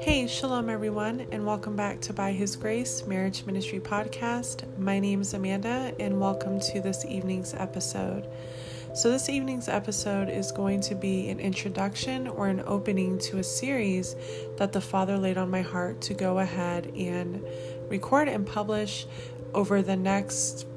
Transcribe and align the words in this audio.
Hey, 0.00 0.28
shalom 0.28 0.70
everyone, 0.70 1.26
and 1.32 1.44
welcome 1.44 1.74
back 1.74 2.00
to 2.02 2.12
By 2.12 2.30
His 2.30 2.54
Grace 2.54 3.04
Marriage 3.04 3.44
Ministry 3.44 3.80
Podcast. 3.80 4.62
My 4.78 5.00
name 5.00 5.22
is 5.22 5.34
Amanda, 5.34 5.92
and 5.98 6.20
welcome 6.20 6.60
to 6.60 6.80
this 6.80 7.04
evening's 7.04 7.52
episode. 7.54 8.28
So, 8.94 9.10
this 9.10 9.28
evening's 9.28 9.68
episode 9.68 10.28
is 10.28 10.52
going 10.52 10.82
to 10.82 10.94
be 10.94 11.28
an 11.30 11.40
introduction 11.40 12.28
or 12.28 12.46
an 12.46 12.62
opening 12.64 13.18
to 13.18 13.38
a 13.38 13.44
series 13.44 14.14
that 14.58 14.72
the 14.72 14.80
Father 14.80 15.18
laid 15.18 15.36
on 15.36 15.50
my 15.50 15.62
heart 15.62 16.00
to 16.02 16.14
go 16.14 16.38
ahead 16.38 16.92
and 16.96 17.44
record 17.88 18.28
and 18.28 18.46
publish 18.46 19.04
over 19.52 19.82
the 19.82 19.96
next, 19.96 20.68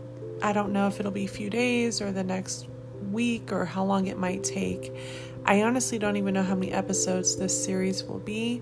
I 0.41 0.51
don't 0.51 0.73
know 0.73 0.87
if 0.87 0.99
it'll 0.99 1.11
be 1.11 1.25
a 1.25 1.29
few 1.29 1.51
days 1.51 2.01
or 2.01 2.11
the 2.11 2.23
next 2.23 2.65
week 3.11 3.51
or 3.51 3.65
how 3.65 3.83
long 3.83 4.07
it 4.07 4.17
might 4.17 4.43
take. 4.43 4.93
I 5.45 5.63
honestly 5.63 5.97
don't 5.97 6.17
even 6.17 6.33
know 6.33 6.43
how 6.43 6.55
many 6.55 6.71
episodes 6.71 7.35
this 7.35 7.63
series 7.63 8.03
will 8.03 8.19
be. 8.19 8.61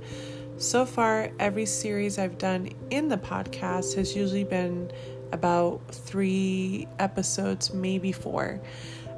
So 0.58 0.86
far, 0.86 1.32
every 1.40 1.66
series 1.66 2.18
I've 2.18 2.38
done 2.38 2.70
in 2.90 3.08
the 3.08 3.18
podcast 3.18 3.96
has 3.96 4.16
usually 4.16 4.44
been 4.44 4.92
about 5.32 5.82
three 5.92 6.88
episodes, 7.00 7.74
maybe 7.74 8.12
four. 8.12 8.62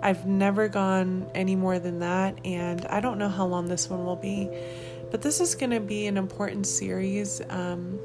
I've 0.03 0.25
never 0.25 0.67
gone 0.67 1.29
any 1.35 1.55
more 1.55 1.79
than 1.79 1.99
that, 1.99 2.39
and 2.45 2.85
I 2.87 2.99
don't 2.99 3.17
know 3.17 3.29
how 3.29 3.45
long 3.45 3.67
this 3.67 3.89
one 3.89 4.05
will 4.05 4.15
be. 4.15 4.49
But 5.11 5.21
this 5.21 5.39
is 5.39 5.55
going 5.55 5.71
to 5.71 5.79
be 5.79 6.07
an 6.07 6.17
important 6.17 6.65
series. 6.65 7.41
Um, 7.49 7.99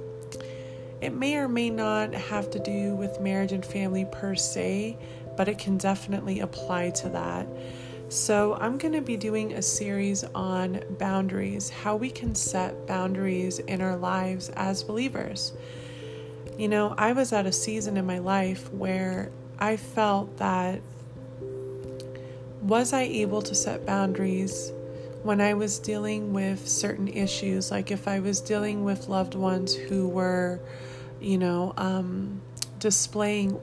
it 1.00 1.14
may 1.14 1.36
or 1.36 1.48
may 1.48 1.70
not 1.70 2.14
have 2.14 2.50
to 2.50 2.58
do 2.58 2.94
with 2.94 3.20
marriage 3.20 3.52
and 3.52 3.64
family 3.64 4.06
per 4.10 4.34
se, 4.34 4.98
but 5.36 5.48
it 5.48 5.58
can 5.58 5.76
definitely 5.78 6.40
apply 6.40 6.90
to 6.90 7.08
that. 7.10 7.46
So, 8.08 8.54
I'm 8.60 8.78
going 8.78 8.94
to 8.94 9.00
be 9.00 9.16
doing 9.16 9.54
a 9.54 9.62
series 9.62 10.22
on 10.34 10.80
boundaries, 10.98 11.70
how 11.70 11.96
we 11.96 12.08
can 12.08 12.36
set 12.36 12.86
boundaries 12.86 13.58
in 13.58 13.80
our 13.82 13.96
lives 13.96 14.48
as 14.50 14.84
believers. 14.84 15.52
You 16.56 16.68
know, 16.68 16.94
I 16.96 17.12
was 17.12 17.32
at 17.32 17.46
a 17.46 17.52
season 17.52 17.96
in 17.96 18.06
my 18.06 18.18
life 18.18 18.72
where 18.72 19.30
I 19.58 19.76
felt 19.76 20.36
that 20.36 20.80
was 22.62 22.92
I 22.92 23.02
able 23.02 23.42
to 23.42 23.54
set 23.54 23.86
boundaries 23.86 24.72
when 25.22 25.40
I 25.40 25.54
was 25.54 25.78
dealing 25.78 26.32
with 26.32 26.68
certain 26.68 27.08
issues, 27.08 27.70
like 27.70 27.90
if 27.90 28.06
I 28.06 28.20
was 28.20 28.40
dealing 28.40 28.84
with 28.84 29.08
loved 29.08 29.34
ones 29.34 29.74
who 29.74 30.08
were, 30.08 30.60
you 31.20 31.36
know, 31.36 31.74
um, 31.76 32.40
displaying 32.78 33.60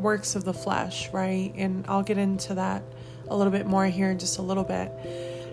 works 0.00 0.34
of 0.36 0.44
the 0.44 0.54
flesh, 0.54 1.10
right? 1.12 1.52
And 1.56 1.84
I'll 1.88 2.02
get 2.02 2.18
into 2.18 2.54
that 2.54 2.82
a 3.28 3.36
little 3.36 3.52
bit 3.52 3.66
more 3.66 3.86
here 3.86 4.10
in 4.10 4.18
just 4.18 4.38
a 4.38 4.42
little 4.42 4.64
bit. 4.64 4.90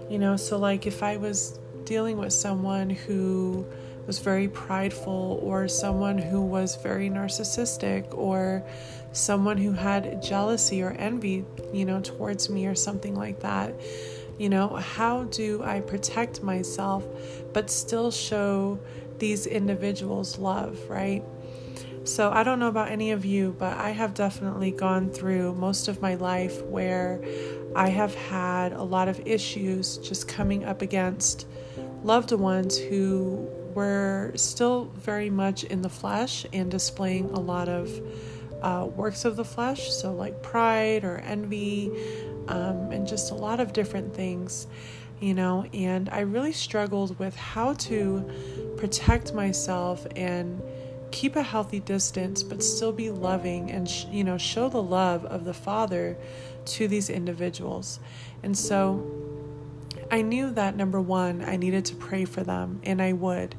You 0.10 0.20
know, 0.20 0.38
so 0.38 0.58
like 0.58 0.88
if 0.88 1.04
I 1.04 1.18
was 1.18 1.60
dealing 1.84 2.18
with 2.18 2.34
someone 2.34 2.90
who 2.90 3.66
was 4.06 4.20
very 4.20 4.48
prideful 4.48 5.40
or 5.44 5.68
someone 5.68 6.18
who 6.18 6.42
was 6.42 6.78
very 6.78 7.10
narcissistic 7.10 8.18
or 8.18 8.64
someone 9.12 9.58
who 9.58 9.74
had 9.74 10.22
jealousy 10.22 10.82
or 10.82 10.92
envy, 10.92 11.46
you 11.74 11.86
know, 11.86 12.00
towards 12.02 12.50
me 12.50 12.66
or 12.68 12.76
something 12.76 13.16
like 13.16 13.42
that. 13.42 13.74
You 14.38 14.50
know, 14.50 14.70
how 14.70 15.24
do 15.26 15.64
I 15.64 15.82
protect 15.82 16.42
myself 16.42 17.04
but 17.54 17.70
still 17.70 18.12
show 18.12 18.80
these 19.18 19.46
individuals 19.46 20.38
love, 20.38 20.80
right? 20.90 21.24
So, 22.08 22.32
I 22.32 22.44
don't 22.44 22.60
know 22.60 22.70
about 22.70 22.90
any 22.90 23.12
of 23.12 23.26
you, 23.26 23.54
but 23.60 23.78
I 23.78 23.90
have 23.90 24.14
definitely 24.14 24.72
gone 24.72 25.10
through 25.10 25.56
most 25.56 25.90
of 25.90 26.02
my 26.02 26.16
life 26.16 26.64
where 26.64 27.22
I 27.76 27.90
have 27.90 28.16
had 28.16 28.72
a 28.72 28.82
lot 28.82 29.10
of 29.10 29.20
issues 29.28 29.98
just 29.98 30.26
coming 30.26 30.64
up 30.64 30.82
against 30.82 31.48
loved 32.04 32.32
ones 32.32 32.78
who 32.78 33.50
were 33.74 34.32
still 34.36 34.86
very 34.96 35.30
much 35.30 35.66
in 35.66 35.82
the 35.82 35.90
flesh 35.90 36.46
and 36.54 36.72
displaying 36.72 37.26
a 37.32 37.42
lot 37.42 37.68
of 37.68 37.92
uh, 38.62 38.88
works 38.96 39.26
of 39.26 39.36
the 39.36 39.46
flesh, 39.46 39.92
so 39.92 40.14
like 40.14 40.42
pride 40.42 41.04
or 41.04 41.18
envy, 41.18 41.92
um, 42.48 42.90
and 42.90 43.06
just 43.06 43.32
a 43.32 43.36
lot 43.36 43.60
of 43.60 43.74
different 43.74 44.16
things, 44.16 44.68
you 45.20 45.34
know. 45.34 45.66
And 45.74 46.08
I 46.10 46.22
really 46.22 46.54
struggled 46.54 47.20
with 47.20 47.36
how 47.36 47.74
to 47.74 48.74
protect 48.78 49.34
myself 49.34 50.08
and 50.16 50.62
keep 51.12 51.36
a 51.36 51.44
healthy 51.44 51.80
distance, 51.80 52.44
but 52.44 52.64
still 52.64 52.92
be 52.92 53.10
loving 53.10 53.72
and, 53.72 53.90
sh- 53.90 54.06
you 54.12 54.24
know, 54.24 54.38
show 54.38 54.70
the 54.70 54.82
love 54.82 55.26
of 55.26 55.46
the 55.46 55.54
Father 55.54 56.18
to 56.66 56.88
these 56.88 57.10
individuals. 57.10 58.00
And 58.44 58.58
so 58.58 59.06
I 60.12 60.22
knew 60.22 60.52
that 60.52 60.76
number 60.76 61.02
one, 61.02 61.44
I 61.44 61.58
needed 61.58 61.86
to 61.86 61.96
pray 61.96 62.26
for 62.26 62.44
them, 62.44 62.80
and 62.84 63.02
I 63.02 63.14
would. 63.14 63.56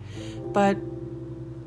But 0.52 0.78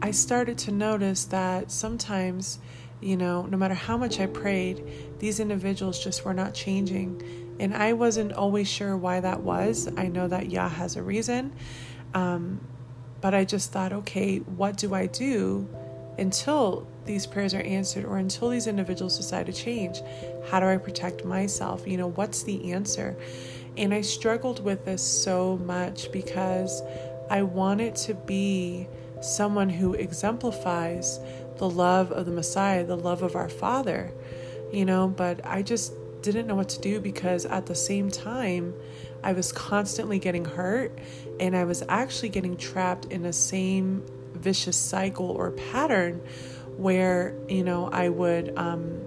I 0.02 0.12
started 0.12 0.58
to 0.60 0.72
notice 0.72 1.26
that 1.26 1.72
sometimes, 1.72 2.60
you 3.00 3.18
know, 3.18 3.44
no 3.44 3.58
matter 3.58 3.76
how 3.76 3.98
much 3.98 4.20
I 4.20 4.26
prayed, 4.26 4.84
these 5.20 5.40
individuals 5.40 6.04
just 6.04 6.26
were 6.26 6.34
not 6.34 6.54
changing. 6.54 7.22
And 7.60 7.76
I 7.76 7.94
wasn't 7.94 8.34
always 8.34 8.68
sure 8.68 8.98
why 8.98 9.20
that 9.20 9.42
was. 9.42 9.88
I 9.98 10.08
know 10.08 10.28
that 10.28 10.50
Yah 10.50 10.70
has 10.70 10.96
a 10.96 11.04
reason. 11.04 11.54
Um, 12.14 12.62
but 13.22 13.34
I 13.34 13.46
just 13.46 13.72
thought, 13.72 13.94
okay, 13.94 14.38
what 14.38 14.78
do 14.78 14.94
I 14.94 15.06
do 15.06 15.68
until 16.18 16.88
these 17.06 17.26
prayers 17.26 17.54
are 17.54 17.62
answered 17.62 18.06
or 18.06 18.18
until 18.18 18.50
these 18.50 18.68
individuals 18.68 19.18
decide 19.18 19.46
to 19.46 19.54
change? 19.54 20.02
How 20.50 20.60
do 20.60 20.66
I 20.66 20.78
protect 20.78 21.24
myself? 21.24 21.88
You 21.88 21.98
know, 21.98 22.10
what's 22.10 22.44
the 22.44 22.72
answer? 22.74 23.16
And 23.78 23.94
I 23.94 24.02
struggled 24.02 24.64
with 24.64 24.86
this 24.86 25.02
so 25.02 25.58
much 25.58 26.12
because 26.12 26.82
I 27.30 27.44
wanted 27.44 27.96
to 27.98 28.14
be 28.14 28.88
someone 29.22 29.70
who 29.70 29.94
exemplifies 29.94 31.20
the 31.58 31.70
love 31.70 32.12
of 32.12 32.26
the 32.26 32.32
Messiah, 32.32 32.84
the 32.84 32.98
love 32.98 33.22
of 33.22 33.36
our 33.36 33.50
Father, 33.50 34.12
you 34.74 34.84
know, 34.84 35.08
but 35.08 35.46
I 35.46 35.62
just 35.62 35.94
didn't 36.22 36.48
know 36.48 36.56
what 36.56 36.70
to 36.70 36.82
do 36.82 37.00
because 37.00 37.46
at 37.46 37.66
the 37.66 37.76
same 37.76 38.10
time, 38.12 38.74
I 39.24 39.34
was 39.34 39.52
constantly 39.52 40.20
getting 40.20 40.46
hurt 40.46 40.98
and 41.40 41.56
I 41.56 41.64
was 41.64 41.84
actually 41.90 42.30
getting 42.30 42.58
trapped 42.58 43.06
in 43.06 43.26
a 43.26 43.34
same 43.34 44.04
vicious 44.34 44.78
cycle 44.78 45.30
or 45.30 45.52
pattern 45.52 46.22
where, 46.78 47.36
you 47.48 47.64
know, 47.64 47.90
I 47.92 48.10
would 48.10 48.58
um, 48.58 49.02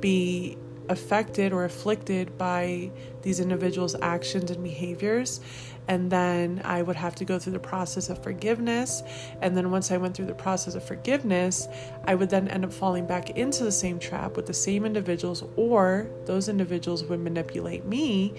be 0.00 0.56
affected 0.88 1.52
or 1.52 1.64
afflicted 1.64 2.38
by 2.38 2.90
these 3.22 3.40
individuals' 3.40 3.94
actions 4.00 4.50
and 4.50 4.62
behaviors. 4.62 5.40
And 5.86 6.10
then 6.10 6.60
I 6.64 6.82
would 6.82 6.96
have 6.96 7.14
to 7.16 7.24
go 7.24 7.38
through 7.38 7.54
the 7.54 7.58
process 7.58 8.10
of 8.10 8.22
forgiveness. 8.22 9.02
And 9.40 9.56
then 9.56 9.70
once 9.70 9.90
I 9.90 9.96
went 9.96 10.14
through 10.14 10.26
the 10.26 10.34
process 10.34 10.74
of 10.74 10.84
forgiveness, 10.84 11.66
I 12.04 12.14
would 12.14 12.28
then 12.28 12.48
end 12.48 12.64
up 12.64 12.72
falling 12.72 13.06
back 13.06 13.30
into 13.30 13.64
the 13.64 13.72
same 13.72 13.98
trap 13.98 14.36
with 14.36 14.46
the 14.46 14.54
same 14.54 14.84
individuals, 14.84 15.44
or 15.56 16.10
those 16.26 16.48
individuals 16.48 17.04
would 17.04 17.20
manipulate 17.20 17.86
me 17.86 18.34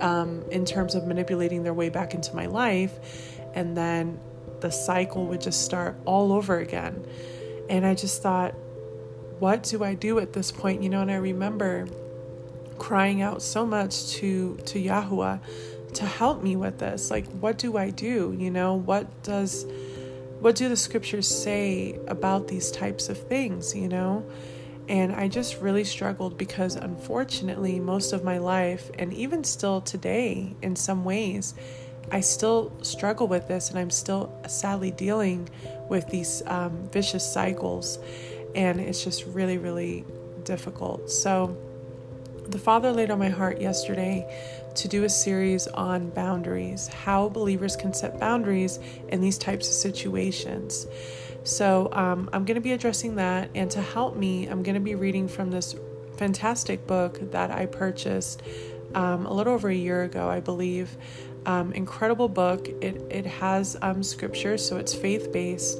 um, 0.00 0.44
in 0.50 0.64
terms 0.64 0.94
of 0.94 1.06
manipulating 1.06 1.62
their 1.62 1.74
way 1.74 1.88
back 1.88 2.14
into 2.14 2.34
my 2.34 2.46
life. 2.46 2.92
And 3.54 3.76
then 3.76 4.18
the 4.60 4.70
cycle 4.70 5.26
would 5.26 5.40
just 5.40 5.64
start 5.64 5.96
all 6.04 6.32
over 6.32 6.58
again. 6.58 7.04
And 7.68 7.86
I 7.86 7.94
just 7.94 8.22
thought, 8.22 8.54
what 9.38 9.62
do 9.62 9.84
I 9.84 9.94
do 9.94 10.18
at 10.18 10.32
this 10.32 10.50
point? 10.50 10.82
You 10.82 10.88
know, 10.88 11.00
and 11.02 11.10
I 11.10 11.16
remember 11.16 11.86
crying 12.78 13.22
out 13.22 13.42
so 13.42 13.64
much 13.64 14.08
to 14.08 14.56
to 14.66 14.82
Yahuwah 14.82 15.40
to 15.94 16.06
help 16.06 16.42
me 16.42 16.56
with 16.56 16.78
this. 16.78 17.10
Like, 17.10 17.26
what 17.32 17.58
do 17.58 17.76
I 17.76 17.90
do? 17.90 18.34
You 18.38 18.50
know, 18.50 18.74
what 18.74 19.22
does 19.22 19.66
what 20.40 20.56
do 20.56 20.68
the 20.68 20.76
scriptures 20.76 21.26
say 21.26 21.98
about 22.06 22.48
these 22.48 22.70
types 22.70 23.08
of 23.08 23.16
things, 23.16 23.74
you 23.74 23.88
know? 23.88 24.24
And 24.88 25.12
I 25.12 25.28
just 25.28 25.60
really 25.60 25.84
struggled 25.84 26.36
because 26.36 26.76
unfortunately, 26.76 27.80
most 27.80 28.12
of 28.12 28.22
my 28.22 28.38
life, 28.38 28.90
and 28.98 29.12
even 29.14 29.42
still 29.44 29.80
today 29.80 30.54
in 30.60 30.76
some 30.76 31.04
ways, 31.04 31.54
I 32.10 32.20
still 32.20 32.72
struggle 32.82 33.26
with 33.26 33.48
this 33.48 33.70
and 33.70 33.78
I'm 33.78 33.90
still 33.90 34.32
sadly 34.46 34.90
dealing 34.90 35.48
with 35.88 36.06
these 36.08 36.42
um, 36.46 36.88
vicious 36.92 37.30
cycles 37.30 37.98
and 38.54 38.80
it's 38.80 39.02
just 39.02 39.24
really, 39.26 39.58
really 39.58 40.04
difficult. 40.44 41.10
So, 41.10 41.56
the 42.46 42.58
Father 42.58 42.92
laid 42.92 43.10
on 43.10 43.18
my 43.18 43.30
heart 43.30 43.58
yesterday 43.60 44.28
to 44.74 44.86
do 44.86 45.04
a 45.04 45.08
series 45.08 45.66
on 45.68 46.10
boundaries, 46.10 46.88
how 46.88 47.30
believers 47.30 47.74
can 47.74 47.94
set 47.94 48.20
boundaries 48.20 48.78
in 49.08 49.20
these 49.22 49.38
types 49.38 49.66
of 49.66 49.74
situations. 49.74 50.86
So, 51.44 51.90
um, 51.92 52.28
I'm 52.32 52.44
going 52.44 52.56
to 52.56 52.60
be 52.60 52.72
addressing 52.72 53.16
that, 53.16 53.50
and 53.54 53.70
to 53.70 53.82
help 53.82 54.16
me, 54.16 54.46
I'm 54.46 54.62
going 54.62 54.74
to 54.74 54.80
be 54.80 54.94
reading 54.94 55.28
from 55.28 55.50
this 55.50 55.76
fantastic 56.16 56.86
book 56.86 57.32
that 57.32 57.50
I 57.50 57.66
purchased 57.66 58.42
um, 58.94 59.26
a 59.26 59.32
little 59.32 59.52
over 59.52 59.68
a 59.68 59.74
year 59.74 60.02
ago, 60.04 60.28
I 60.28 60.40
believe. 60.40 60.96
Um, 61.46 61.72
incredible 61.72 62.28
book. 62.28 62.68
It 62.80 63.02
it 63.10 63.26
has 63.26 63.76
um, 63.82 64.02
scripture, 64.02 64.56
so 64.56 64.78
it's 64.78 64.94
faith 64.94 65.30
based, 65.32 65.78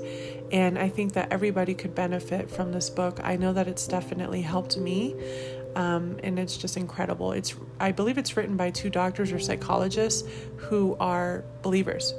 and 0.53 0.79
I 0.79 0.91
think 0.91 1.15
that 1.15 1.33
everybody 1.33 1.75
could 1.75 1.95
benefit 1.95 2.51
from 2.51 2.73
this 2.73 2.91
book. 2.91 3.21
I 3.23 3.37
know 3.37 3.55
that 3.55 3.67
it's 3.67 3.87
definitely 3.87 4.43
helped 4.43 4.77
me. 4.77 5.15
Um, 5.75 6.19
and 6.23 6.39
it's 6.39 6.57
just 6.57 6.77
incredible. 6.77 7.33
It's 7.33 7.55
I 7.81 7.91
believe 7.91 8.17
it's 8.17 8.37
written 8.37 8.57
by 8.57 8.71
two 8.71 8.91
doctors 8.91 9.33
or 9.33 9.41
psychologists 9.41 10.29
who 10.57 10.97
are 11.01 11.45
believers. 11.63 12.15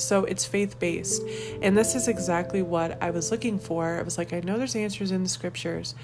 So 0.00 0.24
it's 0.24 0.44
faith 0.44 0.78
based. 0.78 1.22
And 1.62 1.76
this 1.76 1.94
is 1.94 2.08
exactly 2.08 2.62
what 2.62 3.02
I 3.02 3.10
was 3.10 3.30
looking 3.30 3.58
for. 3.58 3.98
I 3.98 4.02
was 4.02 4.18
like, 4.18 4.32
I 4.32 4.40
know 4.40 4.58
there's 4.58 4.76
answers 4.76 5.10
in 5.10 5.22
the 5.22 5.28
scriptures, 5.28 5.94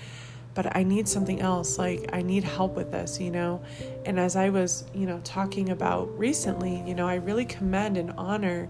but 0.54 0.76
I 0.76 0.82
need 0.82 1.08
something 1.08 1.40
else. 1.40 1.78
Like, 1.78 2.10
I 2.12 2.22
need 2.22 2.44
help 2.44 2.74
with 2.74 2.92
this, 2.92 3.20
you 3.20 3.30
know? 3.30 3.62
And 4.04 4.18
as 4.18 4.36
I 4.36 4.50
was, 4.50 4.84
you 4.94 5.06
know, 5.06 5.20
talking 5.24 5.70
about 5.70 6.16
recently, 6.18 6.82
you 6.86 6.94
know, 6.94 7.08
I 7.08 7.16
really 7.16 7.44
commend 7.44 7.96
and 7.96 8.12
honor 8.12 8.68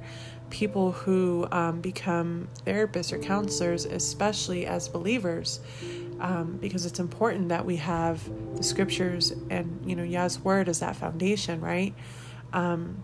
people 0.50 0.92
who 0.92 1.46
um, 1.50 1.80
become 1.80 2.48
therapists 2.64 3.12
or 3.12 3.18
counselors, 3.18 3.84
especially 3.84 4.66
as 4.66 4.88
believers. 4.88 5.60
Um, 6.20 6.58
because 6.60 6.86
it's 6.86 7.00
important 7.00 7.48
that 7.48 7.66
we 7.66 7.76
have 7.76 8.22
the 8.56 8.62
scriptures 8.62 9.32
and 9.50 9.82
you 9.84 9.96
know 9.96 10.04
Yah's 10.04 10.38
word 10.38 10.68
as 10.68 10.78
that 10.78 10.94
foundation, 10.94 11.60
right? 11.60 11.92
Um, 12.52 13.02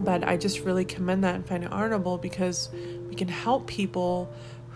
but 0.00 0.26
I 0.26 0.36
just 0.36 0.60
really 0.60 0.84
commend 0.84 1.24
that 1.24 1.34
and 1.34 1.46
find 1.46 1.64
it 1.64 1.72
honorable 1.72 2.18
because 2.18 2.70
we 3.08 3.14
can 3.14 3.28
help 3.28 3.66
people 3.66 4.32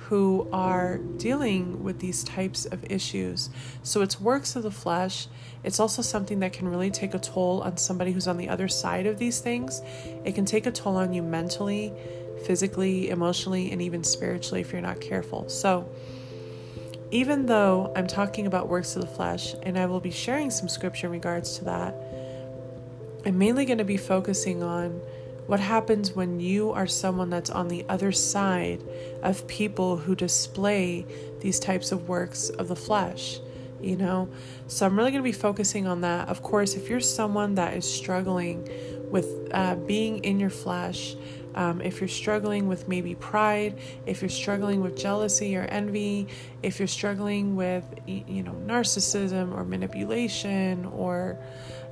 who 0.09 0.47
are 0.53 0.99
dealing 1.17 1.83
with 1.83 1.99
these 1.99 2.23
types 2.25 2.67
of 2.67 2.85
issues. 2.91 3.49
So 3.83 4.03
it's 4.03 4.21
works 4.21 4.55
of 4.55 4.63
the 4.63 4.71
flesh. 4.71 5.29
It's 5.63 5.81
also 5.81 6.03
something 6.03 6.41
that 6.41 6.53
can 6.53 6.69
really 6.69 6.91
take 6.91 7.15
a 7.15 7.19
toll 7.19 7.63
on 7.63 7.79
somebody 7.79 8.13
who's 8.13 8.29
on 8.29 8.37
the 8.37 8.51
other 8.51 8.69
side 8.69 9.07
of 9.07 9.19
these 9.19 9.41
things. 9.41 9.81
It 10.25 10.35
can 10.35 10.45
take 10.45 10.67
a 10.67 10.71
toll 10.71 10.97
on 10.97 11.15
you 11.15 11.23
mentally, 11.23 11.91
physically, 12.45 13.09
emotionally, 13.09 13.73
and 13.73 13.81
even 13.81 14.05
spiritually 14.05 14.61
if 14.61 14.73
you're 14.73 14.83
not 14.83 15.01
careful. 15.01 15.49
So 15.49 15.89
even 17.11 17.47
though 17.47 17.91
I'm 17.97 18.07
talking 18.07 18.47
about 18.47 18.69
works 18.69 18.97
of 18.97 19.03
the 19.03 19.09
flesh, 19.09 19.55
and 19.63 19.79
I 19.79 19.87
will 19.87 20.01
be 20.01 20.11
sharing 20.11 20.51
some 20.51 20.69
scripture 20.69 21.07
in 21.07 21.13
regards 21.13 21.59
to 21.59 21.65
that, 21.65 21.95
I'm 23.27 23.39
mainly 23.39 23.65
going 23.65 23.79
to 23.79 23.85
be 23.85 23.97
focusing 23.97 24.63
on 24.63 25.01
what 25.47 25.61
happens 25.61 26.13
when 26.13 26.41
you 26.41 26.73
are 26.73 26.87
someone 26.87 27.31
that's 27.31 27.51
on 27.51 27.69
the 27.69 27.85
other 27.89 28.13
side 28.13 28.83
of 29.23 29.47
people 29.47 29.97
who 29.97 30.15
display 30.15 31.07
these 31.41 31.59
types 31.59 31.93
of 31.93 32.09
works 32.09 32.51
of 32.51 32.69
the 32.69 32.77
flesh? 32.77 33.41
You 33.81 33.97
know, 33.97 34.31
so 34.67 34.87
I'm 34.87 34.97
really 34.97 35.11
going 35.11 35.23
to 35.23 35.29
be 35.29 35.33
focusing 35.33 35.87
on 35.87 36.03
that. 36.03 36.29
Of 36.29 36.43
course, 36.43 36.75
if 36.75 36.89
you're 36.89 37.01
someone 37.01 37.57
that 37.57 37.75
is 37.75 37.91
struggling 37.91 38.69
with 39.11 39.49
uh, 39.53 39.75
being 39.75 40.25
in 40.25 40.41
your 40.41 40.51
flesh, 40.51 41.17
um, 41.55 41.83
if 41.83 42.01
you're 42.01 42.09
struggling 42.09 42.67
with 42.67 42.89
maybe 42.89 43.15
pride, 43.15 43.79
if 44.07 44.23
you're 44.23 44.29
struggling 44.31 44.81
with 44.81 44.97
jealousy 44.97 45.57
or 45.57 45.63
envy, 45.63 46.29
if 46.63 46.79
you're 46.79 46.89
struggling 46.89 47.57
with, 47.57 47.85
you 48.07 48.43
know, 48.43 48.57
narcissism 48.67 49.55
or 49.55 49.65
manipulation 49.65 50.87
or, 50.87 51.39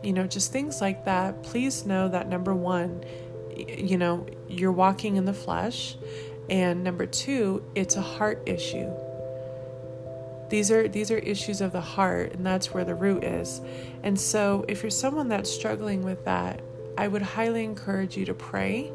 you 0.03 0.13
know, 0.13 0.27
just 0.27 0.53
things 0.53 0.81
like 0.81 1.05
that, 1.05 1.43
please 1.43 1.87
know 1.87 2.09
that 2.09 2.29
number 2.29 2.55
one, 2.55 3.05
you 3.57 3.97
know, 3.97 4.27
you're 4.49 4.73
walking 4.73 5.17
in 5.17 5.25
the 5.25 5.35
flesh. 5.35 5.97
And 6.51 6.83
number 6.85 7.07
two, 7.07 7.65
it's 7.75 7.97
a 7.97 8.03
heart 8.03 8.43
issue. 8.47 8.91
These 10.49 10.71
are 10.71 10.87
these 10.87 11.11
are 11.11 11.17
issues 11.17 11.63
of 11.63 11.73
the 11.73 11.81
heart, 11.81 12.35
and 12.35 12.45
that's 12.45 12.75
where 12.75 12.85
the 12.85 12.95
root 12.95 13.25
is. 13.25 13.63
And 14.03 14.21
so, 14.21 14.67
if 14.69 14.83
you're 14.83 14.91
someone 14.91 15.29
that's 15.29 15.51
struggling 15.51 16.03
with 16.03 16.27
that, 16.27 16.61
I 16.99 17.09
would 17.09 17.23
highly 17.23 17.65
encourage 17.65 18.19
you 18.19 18.27
to 18.27 18.35
pray. 18.35 18.93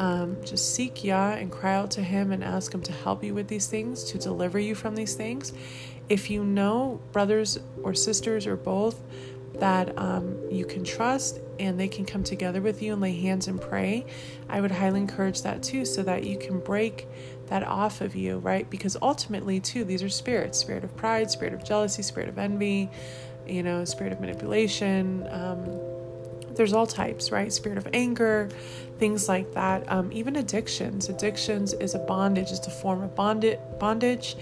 Um, 0.00 0.38
just 0.44 0.74
seek 0.74 1.04
Yah 1.04 1.34
and 1.34 1.52
cry 1.52 1.74
out 1.74 1.92
to 1.92 2.02
Him 2.02 2.32
and 2.32 2.42
ask 2.42 2.74
Him 2.74 2.82
to 2.82 2.92
help 2.92 3.22
you 3.22 3.34
with 3.34 3.46
these 3.46 3.68
things, 3.68 4.02
to 4.04 4.18
deliver 4.18 4.58
you 4.58 4.74
from 4.74 4.96
these 4.96 5.14
things. 5.14 5.52
If 6.08 6.28
you 6.28 6.42
know 6.42 7.00
brothers 7.12 7.60
or 7.84 7.94
sisters 7.94 8.46
or 8.46 8.56
both 8.56 9.00
that 9.58 9.96
um, 9.98 10.36
you 10.50 10.64
can 10.64 10.84
trust 10.84 11.40
and 11.58 11.78
they 11.78 11.88
can 11.88 12.04
come 12.04 12.24
together 12.24 12.60
with 12.60 12.82
you 12.82 12.92
and 12.92 13.00
lay 13.00 13.12
hands 13.12 13.46
and 13.48 13.60
pray, 13.60 14.04
I 14.48 14.60
would 14.60 14.72
highly 14.72 15.00
encourage 15.00 15.42
that 15.42 15.62
too, 15.62 15.84
so 15.84 16.02
that 16.02 16.24
you 16.24 16.36
can 16.36 16.60
break 16.60 17.06
that 17.46 17.62
off 17.66 18.00
of 18.00 18.16
you, 18.16 18.38
right? 18.38 18.68
Because 18.70 18.96
ultimately, 19.00 19.60
too, 19.60 19.84
these 19.84 20.02
are 20.02 20.08
spirits 20.08 20.58
spirit 20.58 20.84
of 20.84 20.96
pride, 20.96 21.30
spirit 21.30 21.54
of 21.54 21.64
jealousy, 21.64 22.02
spirit 22.02 22.28
of 22.28 22.38
envy, 22.38 22.90
you 23.46 23.62
know, 23.62 23.84
spirit 23.84 24.12
of 24.12 24.20
manipulation. 24.20 25.26
Um, 25.30 25.93
there's 26.56 26.72
all 26.72 26.86
types, 26.86 27.30
right? 27.30 27.52
Spirit 27.52 27.78
of 27.78 27.88
anger, 27.92 28.48
things 28.98 29.28
like 29.28 29.52
that. 29.54 29.90
Um, 29.90 30.10
even 30.12 30.36
addictions. 30.36 31.08
Addictions 31.08 31.72
is 31.74 31.94
a 31.94 31.98
bondage, 31.98 32.50
it's 32.50 32.66
a 32.66 32.70
form 32.70 33.02
of 33.02 33.14
bondage, 33.14 33.58
bondage 33.78 34.36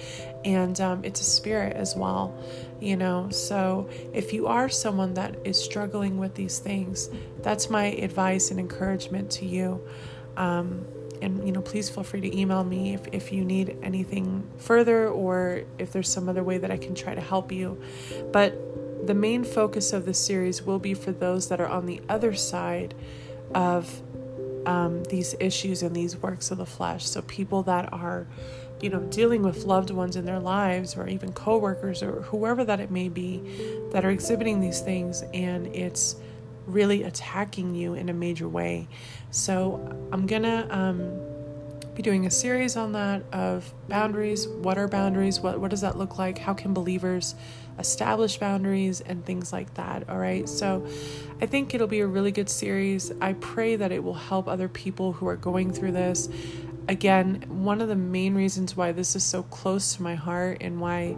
and 0.45 0.81
um, 0.81 1.05
it's 1.05 1.21
a 1.21 1.25
spirit 1.25 1.77
as 1.77 1.95
well, 1.95 2.37
you 2.81 2.97
know. 2.97 3.29
So 3.31 3.89
if 4.13 4.33
you 4.33 4.47
are 4.49 4.69
someone 4.69 5.15
that 5.15 5.37
is 5.45 5.63
struggling 5.63 6.19
with 6.19 6.35
these 6.35 6.59
things, 6.59 7.09
that's 7.43 7.71
my 7.71 7.87
advice 7.87 8.51
and 8.51 8.59
encouragement 8.59 9.31
to 9.33 9.47
you. 9.47 9.87
Um, 10.37 10.87
and 11.21 11.47
you 11.47 11.53
know 11.53 11.63
please 11.63 11.89
feel 11.89 12.03
free 12.03 12.21
to 12.21 12.37
email 12.37 12.65
me 12.65 12.95
if, 12.95 13.07
if 13.13 13.33
you 13.33 13.45
need 13.45 13.77
anything 13.83 14.49
further 14.59 15.09
or 15.09 15.63
if 15.79 15.93
there's 15.93 16.09
some 16.09 16.29
other 16.29 16.43
way 16.43 16.59
that 16.59 16.73
i 16.73 16.77
can 16.77 16.97
try 16.97 17.15
to 17.15 17.21
help 17.21 17.53
you 17.53 17.81
but 18.33 18.55
the 19.05 19.15
main 19.15 19.45
focus 19.45 19.93
of 19.93 20.05
the 20.05 20.15
series 20.15 20.63
will 20.63 20.79
be 20.79 20.95
for 20.95 21.13
those 21.13 21.49
that 21.49 21.61
are 21.61 21.69
on 21.69 21.87
the 21.87 22.01
other 22.09 22.35
side 22.35 22.95
of 23.55 24.03
um, 24.67 25.03
these 25.05 25.35
issues 25.41 25.83
and 25.83 25.95
these 25.95 26.17
works 26.17 26.51
of 26.51 26.59
the 26.59 26.67
flesh. 26.67 27.07
So 27.07 27.23
people 27.23 27.65
that 27.65 27.93
are, 27.93 28.27
you 28.81 28.91
know, 28.91 29.01
dealing 29.01 29.43
with 29.43 29.65
loved 29.65 29.91
ones 29.91 30.15
in 30.15 30.25
their 30.25 30.39
lives, 30.39 30.97
or 30.97 31.09
even 31.09 31.33
coworkers, 31.33 32.03
or 32.03 32.23
whoever 32.23 32.65
that 32.65 32.81
it 32.81 32.91
may 32.91 33.09
be, 33.09 33.43
that 33.93 34.05
are 34.05 34.11
exhibiting 34.11 34.61
these 34.61 34.81
things, 34.81 35.23
and 35.35 35.67
it's 35.69 36.17
really 36.67 37.03
attacking 37.03 37.75
you 37.75 37.95
in 37.95 38.09
a 38.09 38.13
major 38.13 38.49
way. 38.49 38.89
So 39.31 39.81
I'm 40.13 40.27
gonna. 40.27 40.69
Um, 40.71 41.32
be 41.95 42.03
doing 42.03 42.27
a 42.27 42.31
series 42.31 42.77
on 42.77 42.93
that 42.93 43.23
of 43.33 43.73
boundaries. 43.89 44.49
What 44.49 44.79
are 44.79 44.89
boundaries? 44.89 45.41
What 45.41 45.61
what 45.61 45.71
does 45.71 45.83
that 45.83 45.99
look 45.99 46.19
like? 46.19 46.39
How 46.39 46.55
can 46.55 46.73
believers 46.73 47.35
establish 47.79 48.39
boundaries 48.39 49.01
and 49.01 49.25
things 49.25 49.53
like 49.53 49.75
that. 49.75 50.09
All 50.09 50.19
right. 50.19 50.49
So 50.49 50.87
I 51.41 51.47
think 51.47 51.75
it'll 51.75 51.87
be 51.87 52.01
a 52.01 52.07
really 52.07 52.33
good 52.33 52.49
series. 52.49 53.13
I 53.21 53.35
pray 53.35 53.77
that 53.77 53.93
it 53.93 54.03
will 54.03 54.15
help 54.15 54.49
other 54.49 54.69
people 54.69 55.13
who 55.13 55.27
are 55.29 55.37
going 55.37 55.73
through 55.73 55.93
this. 55.93 56.29
Again, 56.89 57.45
one 57.49 57.81
of 57.81 57.89
the 57.89 57.97
main 57.97 58.35
reasons 58.35 58.77
why 58.77 58.93
this 58.93 59.15
is 59.15 59.23
so 59.23 59.45
close 59.45 59.95
to 59.97 60.03
my 60.03 60.17
heart 60.17 60.59
and 60.61 60.81
why 60.81 61.17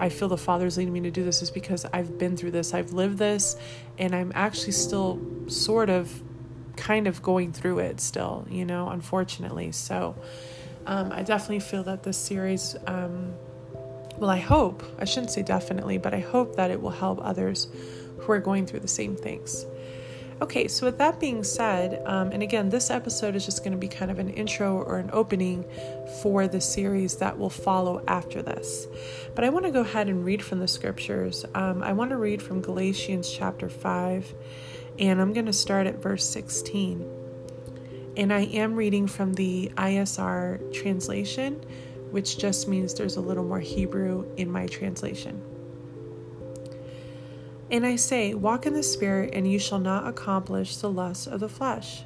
I 0.00 0.08
feel 0.08 0.28
the 0.28 0.38
Father's 0.38 0.78
leading 0.78 0.92
me 0.92 1.00
to 1.00 1.10
do 1.10 1.22
this 1.22 1.42
is 1.42 1.50
because 1.50 1.84
I've 1.92 2.18
been 2.18 2.36
through 2.36 2.52
this, 2.52 2.72
I've 2.72 2.92
lived 2.92 3.18
this, 3.18 3.56
and 3.98 4.14
I'm 4.14 4.32
actually 4.34 4.72
still 4.72 5.20
sort 5.48 5.90
of 5.90 6.10
kind 6.82 7.06
of 7.06 7.22
going 7.22 7.52
through 7.52 7.78
it 7.78 8.00
still, 8.00 8.44
you 8.50 8.64
know, 8.64 8.88
unfortunately. 8.88 9.70
So 9.70 10.16
um, 10.84 11.12
I 11.12 11.22
definitely 11.22 11.60
feel 11.60 11.84
that 11.84 12.02
this 12.02 12.18
series. 12.18 12.76
Um, 12.86 13.34
well, 14.18 14.30
I 14.30 14.38
hope, 14.38 14.82
I 14.98 15.04
shouldn't 15.04 15.30
say 15.30 15.42
definitely, 15.42 15.98
but 15.98 16.12
I 16.12 16.18
hope 16.20 16.56
that 16.56 16.70
it 16.70 16.82
will 16.82 16.90
help 16.90 17.20
others 17.22 17.68
who 18.18 18.32
are 18.32 18.40
going 18.40 18.66
through 18.66 18.80
the 18.80 18.88
same 18.88 19.16
things. 19.16 19.64
Okay, 20.40 20.66
so 20.66 20.86
with 20.86 20.98
that 20.98 21.20
being 21.20 21.44
said, 21.44 22.02
um, 22.04 22.32
and 22.32 22.42
again, 22.42 22.68
this 22.68 22.90
episode 22.90 23.36
is 23.36 23.44
just 23.44 23.62
going 23.62 23.72
to 23.72 23.78
be 23.78 23.86
kind 23.86 24.10
of 24.10 24.18
an 24.18 24.30
intro 24.30 24.76
or 24.76 24.98
an 24.98 25.08
opening 25.12 25.64
for 26.20 26.48
the 26.48 26.60
series 26.60 27.16
that 27.18 27.38
will 27.38 27.50
follow 27.50 28.02
after 28.08 28.42
this. 28.42 28.88
But 29.36 29.44
I 29.44 29.50
want 29.50 29.66
to 29.66 29.70
go 29.70 29.82
ahead 29.82 30.08
and 30.08 30.24
read 30.24 30.42
from 30.42 30.58
the 30.58 30.66
scriptures. 30.66 31.44
Um, 31.54 31.82
I 31.82 31.92
want 31.92 32.10
to 32.10 32.16
read 32.16 32.42
from 32.42 32.60
Galatians 32.60 33.30
chapter 33.30 33.68
5, 33.68 34.34
and 34.98 35.20
I'm 35.20 35.32
going 35.32 35.46
to 35.46 35.52
start 35.52 35.86
at 35.86 36.02
verse 36.02 36.28
16. 36.28 37.08
And 38.16 38.32
I 38.32 38.42
am 38.42 38.74
reading 38.74 39.06
from 39.06 39.34
the 39.34 39.72
ISR 39.76 40.72
translation 40.72 41.64
which 42.12 42.36
just 42.36 42.68
means 42.68 42.92
there's 42.92 43.16
a 43.16 43.20
little 43.20 43.42
more 43.42 43.58
Hebrew 43.58 44.26
in 44.36 44.50
my 44.50 44.66
translation. 44.66 45.42
And 47.70 47.86
I 47.86 47.96
say, 47.96 48.34
Walk 48.34 48.66
in 48.66 48.74
the 48.74 48.82
Spirit, 48.82 49.30
and 49.32 49.50
you 49.50 49.58
shall 49.58 49.78
not 49.78 50.06
accomplish 50.06 50.76
the 50.76 50.90
lusts 50.90 51.26
of 51.26 51.40
the 51.40 51.48
flesh. 51.48 52.04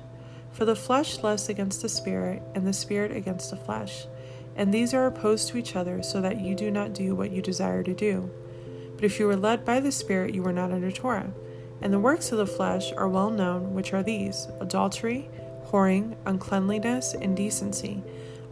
For 0.53 0.65
the 0.65 0.77
flesh 0.77 1.23
lusts 1.25 1.49
against 1.49 1.83
the 1.83 1.89
Spirit, 1.89 2.41
and 2.55 2.65
the 2.65 2.73
Spirit 2.73 3.11
against 3.11 3.51
the 3.51 3.57
flesh. 3.57 4.07
And 4.55 4.73
these 4.73 4.95
are 4.95 5.07
opposed 5.07 5.49
to 5.49 5.59
each 5.59 5.75
other, 5.75 6.05
so 6.05 6.21
that 6.21 6.41
you 6.41 6.55
do 6.55 6.71
not 6.71 6.95
do 6.95 7.17
what 7.17 7.33
you 7.33 7.43
desire 7.43 7.83
to 7.83 7.93
do. 7.93 8.31
But 8.95 9.05
if 9.05 9.19
you 9.19 9.27
were 9.27 9.37
led 9.37 9.65
by 9.65 9.81
the 9.81 9.93
Spirit, 9.93 10.35
you 10.35 10.43
were 10.43 10.53
not 10.53 10.71
under 10.71 10.93
Torah. 10.93 11.33
And 11.83 11.93
the 11.93 11.99
works 12.01 12.33
of 12.33 12.39
the 12.39 12.47
flesh 12.47 12.93
are 12.97 13.09
well 13.09 13.31
known, 13.31 13.75
which 13.75 13.93
are 13.93 14.03
these 14.03 14.49
adultery, 14.61 15.29
whoring, 15.67 16.17
uncleanliness, 16.25 17.15
indecency 17.15 18.03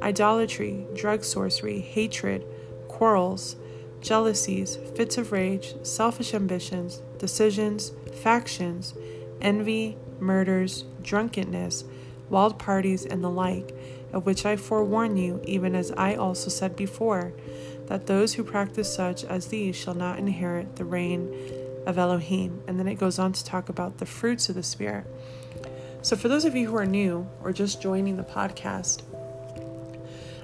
idolatry, 0.03 0.87
drug 0.95 1.25
sorcery, 1.25 1.81
hatred, 1.81 2.45
quarrels, 2.89 3.57
jealousies, 4.01 4.77
fits 4.95 5.17
of 5.17 5.33
rage, 5.33 5.75
selfish 5.83 6.35
ambitions, 6.35 7.01
decisions, 7.19 7.93
factions, 8.23 8.95
envy, 9.41 9.97
murders, 10.21 10.85
drunkenness, 11.03 11.85
wild 12.29 12.59
parties, 12.59 13.05
and 13.05 13.23
the 13.23 13.31
like, 13.31 13.75
of 14.13 14.27
which 14.27 14.45
I 14.45 14.57
forewarn 14.57 15.17
you, 15.17 15.41
even 15.45 15.75
as 15.75 15.93
I 15.97 16.15
also 16.15 16.51
said 16.51 16.77
before. 16.77 17.33
that 17.87 18.07
those 18.07 18.33
who 18.35 18.43
practice 18.45 18.95
such 18.95 19.25
as 19.25 19.49
these 19.49 19.77
shall 19.77 19.93
not 19.93 20.19
inherit 20.19 20.77
the 20.77 20.85
reign 20.87 21.29
of 21.87 21.99
Elohim. 21.99 22.63
And 22.67 22.79
then 22.79 22.89
it 22.89 22.97
goes 22.97 23.19
on 23.19 23.33
to 23.33 23.45
talk 23.45 23.69
about 23.69 23.99
the 23.99 24.07
fruits 24.07 24.49
of 24.49 24.55
the 24.55 24.63
Spirit. 24.63 25.07
So, 26.03 26.17
for 26.17 26.29
those 26.29 26.45
of 26.45 26.55
you 26.55 26.69
who 26.69 26.77
are 26.77 26.87
new 26.87 27.27
or 27.43 27.53
just 27.53 27.81
joining 27.81 28.17
the 28.17 28.25
podcast, 28.25 29.03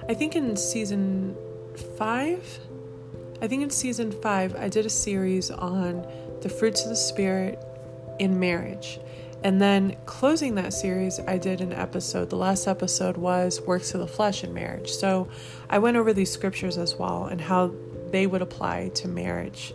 I 0.09 0.13
think 0.13 0.35
in 0.35 0.55
season 0.57 1.35
five, 1.97 2.59
I 3.41 3.47
think 3.47 3.63
in 3.63 3.69
season 3.69 4.11
five, 4.11 4.55
I 4.55 4.69
did 4.69 4.85
a 4.85 4.89
series 4.89 5.51
on 5.51 6.05
the 6.41 6.49
fruits 6.49 6.83
of 6.83 6.89
the 6.89 6.95
Spirit 6.95 7.63
in 8.19 8.39
marriage. 8.39 8.99
And 9.43 9.59
then 9.59 9.95
closing 10.05 10.55
that 10.55 10.73
series, 10.73 11.19
I 11.19 11.37
did 11.37 11.61
an 11.61 11.73
episode. 11.73 12.29
The 12.29 12.35
last 12.35 12.67
episode 12.67 13.17
was 13.17 13.59
Works 13.61 13.93
of 13.93 13.99
the 13.99 14.07
Flesh 14.07 14.43
in 14.43 14.53
Marriage. 14.53 14.91
So 14.91 15.27
I 15.69 15.79
went 15.79 15.97
over 15.97 16.13
these 16.13 16.31
scriptures 16.31 16.77
as 16.77 16.95
well 16.95 17.25
and 17.25 17.41
how 17.41 17.73
they 18.11 18.27
would 18.27 18.41
apply 18.41 18.89
to 18.95 19.07
marriage. 19.07 19.73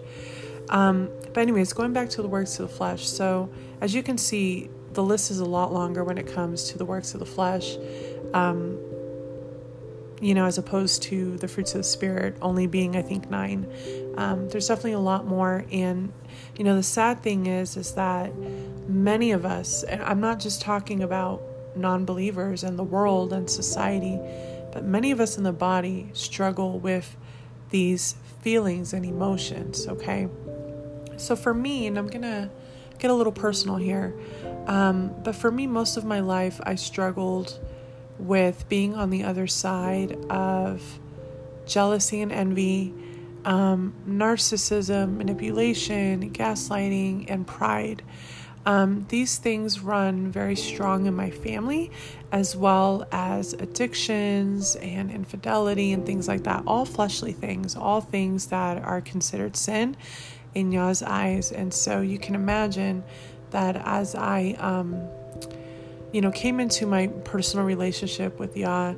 Um, 0.68 1.10
but, 1.32 1.40
anyways, 1.40 1.72
going 1.72 1.92
back 1.92 2.08
to 2.10 2.22
the 2.22 2.28
works 2.28 2.58
of 2.58 2.68
the 2.68 2.74
flesh. 2.74 3.06
So, 3.06 3.50
as 3.80 3.94
you 3.94 4.02
can 4.02 4.18
see, 4.18 4.68
the 4.92 5.02
list 5.02 5.30
is 5.30 5.40
a 5.40 5.44
lot 5.44 5.72
longer 5.72 6.02
when 6.02 6.18
it 6.18 6.26
comes 6.26 6.70
to 6.70 6.78
the 6.78 6.84
works 6.84 7.14
of 7.14 7.20
the 7.20 7.26
flesh. 7.26 7.76
Um, 8.34 8.78
you 10.20 10.34
know, 10.34 10.46
as 10.46 10.56
opposed 10.58 11.02
to 11.02 11.36
the 11.36 11.48
fruits 11.48 11.74
of 11.74 11.80
the 11.80 11.84
spirit 11.84 12.36
only 12.40 12.66
being, 12.66 12.96
I 12.96 13.02
think, 13.02 13.30
nine. 13.30 13.70
Um, 14.16 14.48
there's 14.48 14.68
definitely 14.68 14.92
a 14.92 14.98
lot 14.98 15.26
more. 15.26 15.64
And, 15.70 16.12
you 16.56 16.64
know, 16.64 16.74
the 16.74 16.82
sad 16.82 17.22
thing 17.22 17.46
is, 17.46 17.76
is 17.76 17.92
that 17.92 18.32
many 18.88 19.32
of 19.32 19.44
us, 19.44 19.82
and 19.82 20.02
I'm 20.02 20.20
not 20.20 20.40
just 20.40 20.62
talking 20.62 21.02
about 21.02 21.42
non 21.76 22.04
believers 22.04 22.64
and 22.64 22.78
the 22.78 22.84
world 22.84 23.32
and 23.32 23.48
society, 23.50 24.18
but 24.72 24.84
many 24.84 25.10
of 25.10 25.20
us 25.20 25.36
in 25.36 25.44
the 25.44 25.52
body 25.52 26.08
struggle 26.14 26.78
with 26.78 27.16
these 27.70 28.14
feelings 28.40 28.92
and 28.92 29.04
emotions, 29.04 29.86
okay? 29.86 30.28
So 31.16 31.36
for 31.36 31.54
me, 31.54 31.86
and 31.86 31.98
I'm 31.98 32.06
gonna 32.08 32.50
get 32.98 33.10
a 33.10 33.14
little 33.14 33.32
personal 33.32 33.76
here, 33.76 34.14
um, 34.66 35.14
but 35.22 35.34
for 35.34 35.50
me, 35.50 35.66
most 35.66 35.96
of 35.96 36.04
my 36.04 36.20
life, 36.20 36.60
I 36.64 36.74
struggled 36.74 37.58
with 38.18 38.68
being 38.68 38.94
on 38.94 39.10
the 39.10 39.24
other 39.24 39.46
side 39.46 40.12
of 40.30 40.98
jealousy 41.66 42.20
and 42.22 42.32
envy, 42.32 42.94
um, 43.44 43.94
narcissism, 44.08 45.16
manipulation, 45.16 46.30
gaslighting, 46.30 47.26
and 47.28 47.46
pride. 47.46 48.02
Um, 48.64 49.06
these 49.10 49.38
things 49.38 49.80
run 49.80 50.32
very 50.32 50.56
strong 50.56 51.06
in 51.06 51.14
my 51.14 51.30
family, 51.30 51.92
as 52.32 52.56
well 52.56 53.06
as 53.12 53.52
addictions 53.52 54.74
and 54.76 55.10
infidelity 55.10 55.92
and 55.92 56.04
things 56.04 56.26
like 56.26 56.42
that. 56.44 56.64
All 56.66 56.84
fleshly 56.84 57.32
things, 57.32 57.76
all 57.76 58.00
things 58.00 58.46
that 58.46 58.82
are 58.82 59.00
considered 59.00 59.56
sin 59.56 59.96
in 60.56 60.72
Yah's 60.72 61.02
eyes. 61.02 61.52
And 61.52 61.72
so 61.72 62.00
you 62.00 62.18
can 62.18 62.34
imagine 62.34 63.04
that 63.50 63.76
as 63.84 64.14
I, 64.14 64.56
um, 64.58 65.02
you 66.12 66.20
know, 66.20 66.32
came 66.32 66.58
into 66.58 66.86
my 66.86 67.08
personal 67.24 67.64
relationship 67.66 68.40
with 68.40 68.56
Yah 68.56 68.94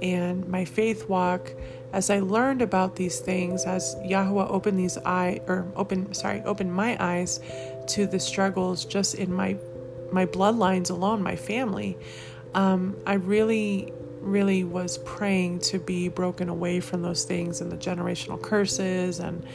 and 0.00 0.48
my 0.48 0.64
faith 0.64 1.08
walk, 1.08 1.52
as 1.92 2.08
I 2.08 2.20
learned 2.20 2.62
about 2.62 2.94
these 2.94 3.18
things, 3.18 3.64
as 3.64 3.96
Yahweh 4.04 4.46
opened 4.46 4.78
these 4.78 4.96
eye 4.98 5.40
or 5.48 5.66
open, 5.74 6.14
sorry, 6.14 6.40
opened 6.42 6.72
my 6.72 6.96
eyes 7.04 7.40
to 7.88 8.06
the 8.06 8.20
struggles 8.20 8.84
just 8.84 9.16
in 9.16 9.32
my 9.32 9.58
my 10.12 10.26
bloodlines 10.26 10.90
alone, 10.90 11.22
my 11.22 11.36
family, 11.36 11.96
um, 12.54 12.96
I 13.06 13.14
really, 13.14 13.92
really 14.20 14.64
was 14.64 14.98
praying 14.98 15.60
to 15.60 15.78
be 15.78 16.08
broken 16.08 16.48
away 16.48 16.80
from 16.80 17.02
those 17.02 17.24
things 17.24 17.60
and 17.60 17.70
the 17.70 17.76
generational 17.76 18.40
curses 18.40 19.20
and 19.20 19.46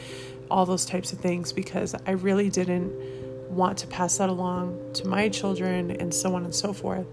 all 0.50 0.66
those 0.66 0.84
types 0.84 1.12
of 1.12 1.18
things 1.18 1.52
because 1.52 1.94
I 2.06 2.12
really 2.12 2.50
didn't 2.50 2.92
want 3.50 3.78
to 3.78 3.86
pass 3.86 4.18
that 4.18 4.28
along 4.28 4.92
to 4.94 5.06
my 5.06 5.28
children 5.28 5.90
and 5.90 6.12
so 6.12 6.34
on 6.34 6.44
and 6.44 6.54
so 6.54 6.72
forth. 6.72 7.06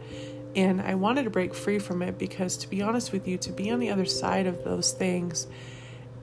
And 0.56 0.82
I 0.82 0.96
wanted 0.96 1.24
to 1.24 1.30
break 1.30 1.54
free 1.54 1.80
from 1.80 2.02
it 2.02 2.18
because, 2.20 2.58
to 2.58 2.70
be 2.70 2.82
honest 2.82 3.12
with 3.12 3.28
you, 3.28 3.38
to 3.40 3.52
be 3.52 3.72
on 3.72 3.80
the 3.80 3.90
other 3.90 4.06
side 4.06 4.46
of 4.46 4.64
those 4.64 4.92
things, 4.92 5.48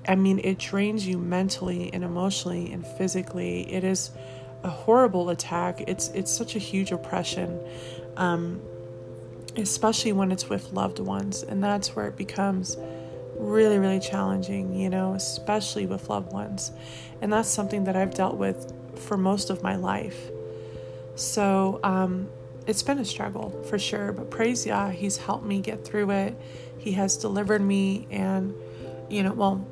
I 0.06 0.14
mean, 0.14 0.40
it 0.44 0.58
drains 0.58 1.06
you 1.06 1.18
mentally 1.18 1.92
and 1.92 2.04
emotionally 2.04 2.72
and 2.72 2.86
physically. 2.86 3.72
It 3.72 3.82
is 3.82 4.10
a 4.62 4.68
horrible 4.68 5.30
attack. 5.30 5.82
It's 5.88 6.08
it's 6.08 6.30
such 6.30 6.54
a 6.54 6.58
huge 6.58 6.92
oppression, 6.92 7.60
um, 8.16 8.60
especially 9.56 10.12
when 10.12 10.30
it's 10.30 10.48
with 10.48 10.72
loved 10.72 11.00
ones, 11.00 11.42
and 11.42 11.62
that's 11.62 11.96
where 11.96 12.06
it 12.06 12.16
becomes 12.16 12.76
really 13.40 13.78
really 13.78 14.00
challenging. 14.00 14.74
You 14.74 14.90
know, 14.90 15.14
especially 15.14 15.86
with 15.86 16.08
loved 16.08 16.32
ones, 16.32 16.72
and 17.20 17.32
that's 17.32 17.48
something 17.48 17.84
that 17.84 17.96
I've 17.96 18.14
dealt 18.14 18.36
with 18.36 18.72
for 18.96 19.16
most 19.16 19.50
of 19.50 19.62
my 19.62 19.76
life. 19.76 20.30
So 21.14 21.80
um, 21.82 22.28
it's 22.66 22.82
been 22.82 22.98
a 22.98 23.04
struggle 23.04 23.50
for 23.68 23.78
sure, 23.78 24.12
but 24.12 24.30
praise 24.30 24.66
Yah, 24.66 24.90
He's 24.90 25.16
helped 25.16 25.44
me 25.44 25.60
get 25.60 25.84
through 25.84 26.10
it. 26.10 26.40
He 26.78 26.92
has 26.92 27.16
delivered 27.16 27.60
me, 27.60 28.06
and 28.10 28.54
you 29.08 29.22
know, 29.22 29.32
well, 29.32 29.66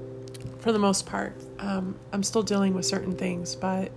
for 0.59 0.73
the 0.73 0.79
most 0.79 1.07
part, 1.07 1.35
um, 1.59 1.97
I'm 2.13 2.23
still 2.23 2.43
dealing 2.43 2.75
with 2.75 2.85
certain 2.87 3.17
things, 3.17 3.55
but 3.55 3.91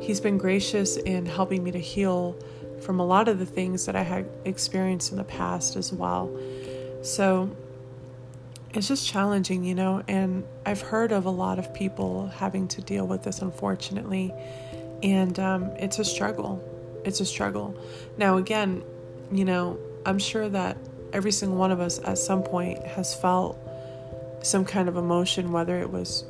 He's 0.00 0.20
been 0.20 0.38
gracious 0.38 0.96
in 0.96 1.26
helping 1.26 1.64
me 1.64 1.70
to 1.72 1.78
heal 1.78 2.36
from 2.80 3.00
a 3.00 3.04
lot 3.04 3.28
of 3.28 3.38
the 3.38 3.46
things 3.46 3.86
that 3.86 3.96
I 3.96 4.02
had 4.02 4.28
experienced 4.44 5.10
in 5.10 5.18
the 5.18 5.24
past 5.24 5.76
as 5.76 5.92
well. 5.92 6.30
So 7.02 7.50
it's 8.76 8.88
just 8.88 9.06
challenging, 9.06 9.64
you 9.64 9.74
know, 9.74 10.02
and 10.06 10.44
I've 10.66 10.82
heard 10.82 11.10
of 11.10 11.24
a 11.24 11.30
lot 11.30 11.58
of 11.58 11.72
people 11.72 12.26
having 12.26 12.68
to 12.68 12.82
deal 12.82 13.06
with 13.06 13.22
this, 13.22 13.40
unfortunately, 13.40 14.34
and 15.02 15.38
um, 15.38 15.64
it's 15.78 15.98
a 15.98 16.04
struggle. 16.04 16.62
It's 17.04 17.20
a 17.20 17.24
struggle. 17.24 17.74
Now, 18.18 18.36
again, 18.36 18.82
you 19.32 19.44
know, 19.44 19.78
I'm 20.04 20.18
sure 20.18 20.48
that 20.48 20.76
every 21.12 21.32
single 21.32 21.56
one 21.56 21.70
of 21.70 21.80
us 21.80 22.00
at 22.04 22.18
some 22.18 22.42
point 22.42 22.84
has 22.84 23.14
felt 23.14 23.58
some 24.42 24.64
kind 24.64 24.88
of 24.88 24.96
emotion, 24.96 25.52
whether 25.52 25.78
it 25.78 25.90
was, 25.90 26.24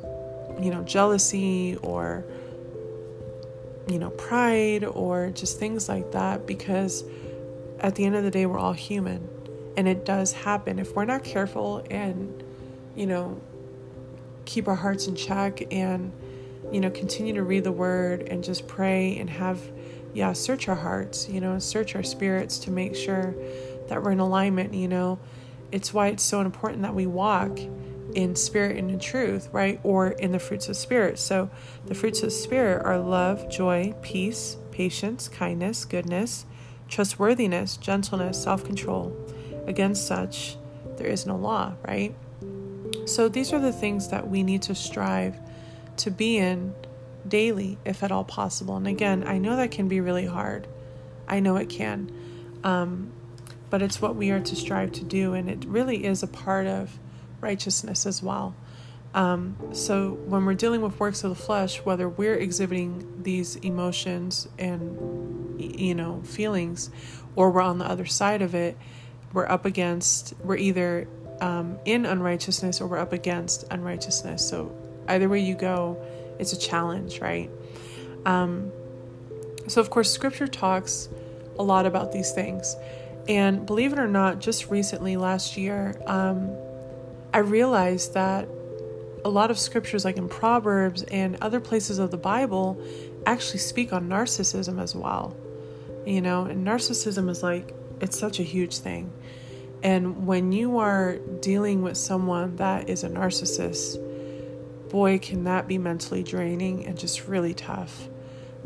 you 0.61 0.71
know, 0.71 0.83
jealousy 0.83 1.77
or 1.81 2.23
you 3.89 3.99
know, 3.99 4.09
pride 4.11 4.83
or 4.83 5.29
just 5.29 5.59
things 5.59 5.87
like 5.87 6.11
that 6.11 6.45
because 6.45 7.03
at 7.79 7.95
the 7.95 8.05
end 8.05 8.15
of 8.15 8.23
the 8.23 8.31
day, 8.31 8.45
we're 8.45 8.57
all 8.57 8.73
human 8.73 9.27
and 9.77 9.87
it 9.87 10.03
does 10.03 10.33
happen. 10.33 10.79
If 10.79 10.95
we're 10.95 11.05
not 11.05 11.23
careful 11.23 11.85
and, 11.89 12.43
you 12.95 13.05
know, 13.05 13.39
keep 14.45 14.67
our 14.67 14.75
hearts 14.75 15.07
in 15.07 15.15
check 15.15 15.71
and, 15.71 16.11
you 16.71 16.81
know, 16.81 16.89
continue 16.89 17.35
to 17.35 17.43
read 17.43 17.63
the 17.63 17.71
word 17.71 18.23
and 18.23 18.43
just 18.43 18.67
pray 18.67 19.17
and 19.19 19.29
have, 19.29 19.61
yeah, 20.15 20.33
search 20.33 20.67
our 20.67 20.75
hearts, 20.75 21.29
you 21.29 21.39
know, 21.39 21.59
search 21.59 21.95
our 21.95 22.01
spirits 22.01 22.57
to 22.59 22.71
make 22.71 22.95
sure 22.95 23.35
that 23.87 24.01
we're 24.01 24.11
in 24.11 24.19
alignment, 24.19 24.73
you 24.73 24.87
know. 24.87 25.19
It's 25.71 25.93
why 25.93 26.07
it's 26.07 26.23
so 26.23 26.41
important 26.41 26.81
that 26.81 26.95
we 26.95 27.05
walk 27.05 27.59
in 28.15 28.35
spirit 28.35 28.77
and 28.77 28.89
in 28.89 28.99
truth, 28.99 29.47
right? 29.51 29.79
Or 29.83 30.07
in 30.07 30.31
the 30.31 30.39
fruits 30.39 30.69
of 30.69 30.75
spirit. 30.75 31.19
So 31.19 31.51
the 31.85 31.93
fruits 31.93 32.23
of 32.23 32.33
spirit 32.33 32.83
are 32.83 32.97
love, 32.97 33.47
joy, 33.49 33.93
peace, 34.01 34.57
patience, 34.71 35.27
kindness, 35.27 35.85
goodness, 35.85 36.45
trustworthiness, 36.87 37.77
gentleness, 37.77 38.41
self 38.41 38.63
control. 38.63 39.15
Against 39.67 40.07
such, 40.07 40.57
there 40.97 41.07
is 41.07 41.25
no 41.25 41.35
law, 41.35 41.73
right? 41.85 42.15
So 43.05 43.29
these 43.29 43.53
are 43.53 43.59
the 43.59 43.71
things 43.71 44.09
that 44.09 44.29
we 44.29 44.43
need 44.43 44.63
to 44.63 44.75
strive 44.75 45.37
to 45.97 46.11
be 46.11 46.37
in 46.37 46.73
daily, 47.27 47.77
if 47.85 48.03
at 48.03 48.11
all 48.11 48.23
possible. 48.23 48.77
And 48.77 48.87
again, 48.87 49.23
I 49.27 49.37
know 49.37 49.55
that 49.57 49.71
can 49.71 49.87
be 49.87 49.99
really 49.99 50.25
hard. 50.25 50.67
I 51.27 51.39
know 51.39 51.57
it 51.57 51.69
can. 51.69 52.11
Um, 52.63 53.11
but 53.69 53.81
it's 53.81 54.01
what 54.01 54.15
we 54.15 54.31
are 54.31 54.39
to 54.39 54.55
strive 54.55 54.93
to 54.93 55.03
do. 55.03 55.33
And 55.33 55.49
it 55.49 55.65
really 55.65 56.05
is 56.05 56.23
a 56.23 56.27
part 56.27 56.67
of 56.67 56.97
righteousness 57.41 58.05
as 58.05 58.23
well. 58.23 58.55
Um, 59.13 59.57
so 59.71 60.11
when 60.25 60.45
we're 60.45 60.53
dealing 60.53 60.81
with 60.81 60.99
works 60.99 61.23
of 61.23 61.29
the 61.29 61.41
flesh, 61.41 61.77
whether 61.83 62.07
we're 62.07 62.35
exhibiting 62.35 63.23
these 63.23 63.55
emotions 63.57 64.47
and 64.59 65.59
you 65.59 65.95
know 65.95 66.21
feelings, 66.23 66.91
or 67.35 67.49
we're 67.49 67.61
on 67.61 67.79
the 67.79 67.89
other 67.89 68.05
side 68.05 68.41
of 68.41 68.53
it, 68.53 68.77
we're 69.33 69.47
up 69.47 69.65
against 69.65 70.33
we're 70.43 70.57
either 70.57 71.07
um, 71.41 71.77
in 71.85 72.05
unrighteousness 72.05 72.81
or 72.81 72.87
we're 72.87 72.97
up 72.97 73.13
against 73.13 73.65
unrighteousness. 73.69 74.47
So 74.47 74.75
either 75.07 75.29
way 75.29 75.39
you 75.39 75.55
go, 75.55 75.97
it's 76.39 76.53
a 76.53 76.59
challenge, 76.59 77.19
right? 77.19 77.49
Um, 78.25 78.71
so 79.67 79.81
of 79.81 79.89
course, 79.89 80.11
Scripture 80.11 80.47
talks 80.47 81.09
a 81.59 81.63
lot 81.63 81.85
about 81.85 82.11
these 82.11 82.31
things, 82.31 82.75
and 83.27 83.65
believe 83.65 83.93
it 83.93 83.99
or 83.99 84.07
not, 84.07 84.39
just 84.39 84.69
recently 84.69 85.17
last 85.17 85.57
year. 85.57 85.99
Um, 86.05 86.55
I 87.33 87.39
realized 87.39 88.13
that 88.13 88.47
a 89.25 89.29
lot 89.29 89.51
of 89.51 89.59
scriptures, 89.59 90.05
like 90.05 90.17
in 90.17 90.29
Proverbs 90.29 91.03
and 91.03 91.37
other 91.41 91.59
places 91.59 91.99
of 91.99 92.11
the 92.11 92.17
Bible, 92.17 92.81
actually 93.25 93.59
speak 93.59 93.91
on 93.91 94.07
narcissism 94.07 94.81
as 94.81 94.95
well. 94.95 95.35
You 96.05 96.21
know, 96.21 96.45
and 96.45 96.65
narcissism 96.65 97.29
is 97.29 97.43
like, 97.43 97.75
it's 97.99 98.17
such 98.17 98.39
a 98.39 98.43
huge 98.43 98.77
thing. 98.77 99.11
And 99.87 100.27
when 100.27 100.51
you 100.51 100.79
are 100.79 101.15
dealing 101.39 101.81
with 101.81 101.95
someone 101.95 102.57
that 102.57 102.89
is 102.89 103.05
a 103.05 103.09
narcissist, 103.09 103.97
boy, 104.89 105.17
can 105.17 105.45
that 105.45 105.65
be 105.65 105.77
mentally 105.77 106.23
draining 106.23 106.85
and 106.85 106.99
just 106.99 107.25
really 107.25 107.53
tough. 107.53 108.09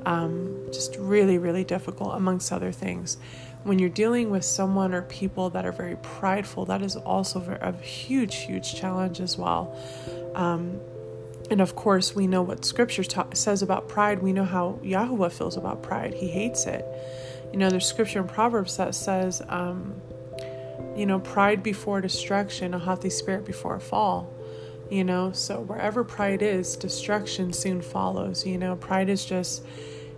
Um, 0.04 0.58
just 0.74 0.96
really, 0.96 1.38
really 1.38 1.64
difficult, 1.64 2.16
amongst 2.16 2.52
other 2.52 2.72
things. 2.72 3.18
When 3.62 3.78
you're 3.78 3.88
dealing 3.88 4.32
with 4.32 4.44
someone 4.44 4.96
or 4.96 5.04
people 5.04 5.52
that 5.52 5.64
are 5.64 5.72
very 5.72 5.96
prideful, 5.98 6.66
that 6.66 6.82
is 6.82 6.96
also 6.96 7.56
a 7.62 7.72
huge, 7.84 8.38
huge 8.38 8.74
challenge 8.74 9.20
as 9.20 9.38
well. 9.38 9.78
Um, 10.34 10.80
and 11.52 11.62
of 11.62 11.76
course, 11.76 12.16
we 12.16 12.26
know 12.26 12.42
what 12.42 12.66
Scripture 12.66 13.04
ta- 13.04 13.28
says 13.36 13.62
about 13.62 13.88
pride. 13.88 14.24
We 14.24 14.34
know 14.34 14.46
how 14.46 14.80
Yahweh 14.82 15.30
feels 15.30 15.56
about 15.56 15.84
pride. 15.84 16.16
He 16.16 16.30
hates 16.30 16.66
it. 16.66 16.84
You 17.54 17.60
know, 17.60 17.70
there's 17.70 17.86
Scripture 17.86 18.18
in 18.18 18.28
Proverbs 18.28 18.78
that 18.78 18.96
says, 18.96 19.44
um, 19.50 20.02
you 20.96 21.06
know, 21.06 21.20
pride 21.20 21.64
before 21.64 22.02
destruction, 22.02 22.74
a 22.74 22.80
haughty 22.80 23.10
spirit 23.10 23.46
before 23.46 23.76
a 23.76 23.80
fall. 23.80 24.32
You 24.90 25.06
know, 25.06 25.32
so 25.32 25.62
wherever 25.62 26.04
pride 26.04 26.42
is, 26.42 26.76
destruction 26.76 27.54
soon 27.54 27.82
follows. 27.82 28.46
You 28.46 28.58
know, 28.58 28.76
pride 28.76 29.08
is 29.08 29.24
just, 29.24 29.64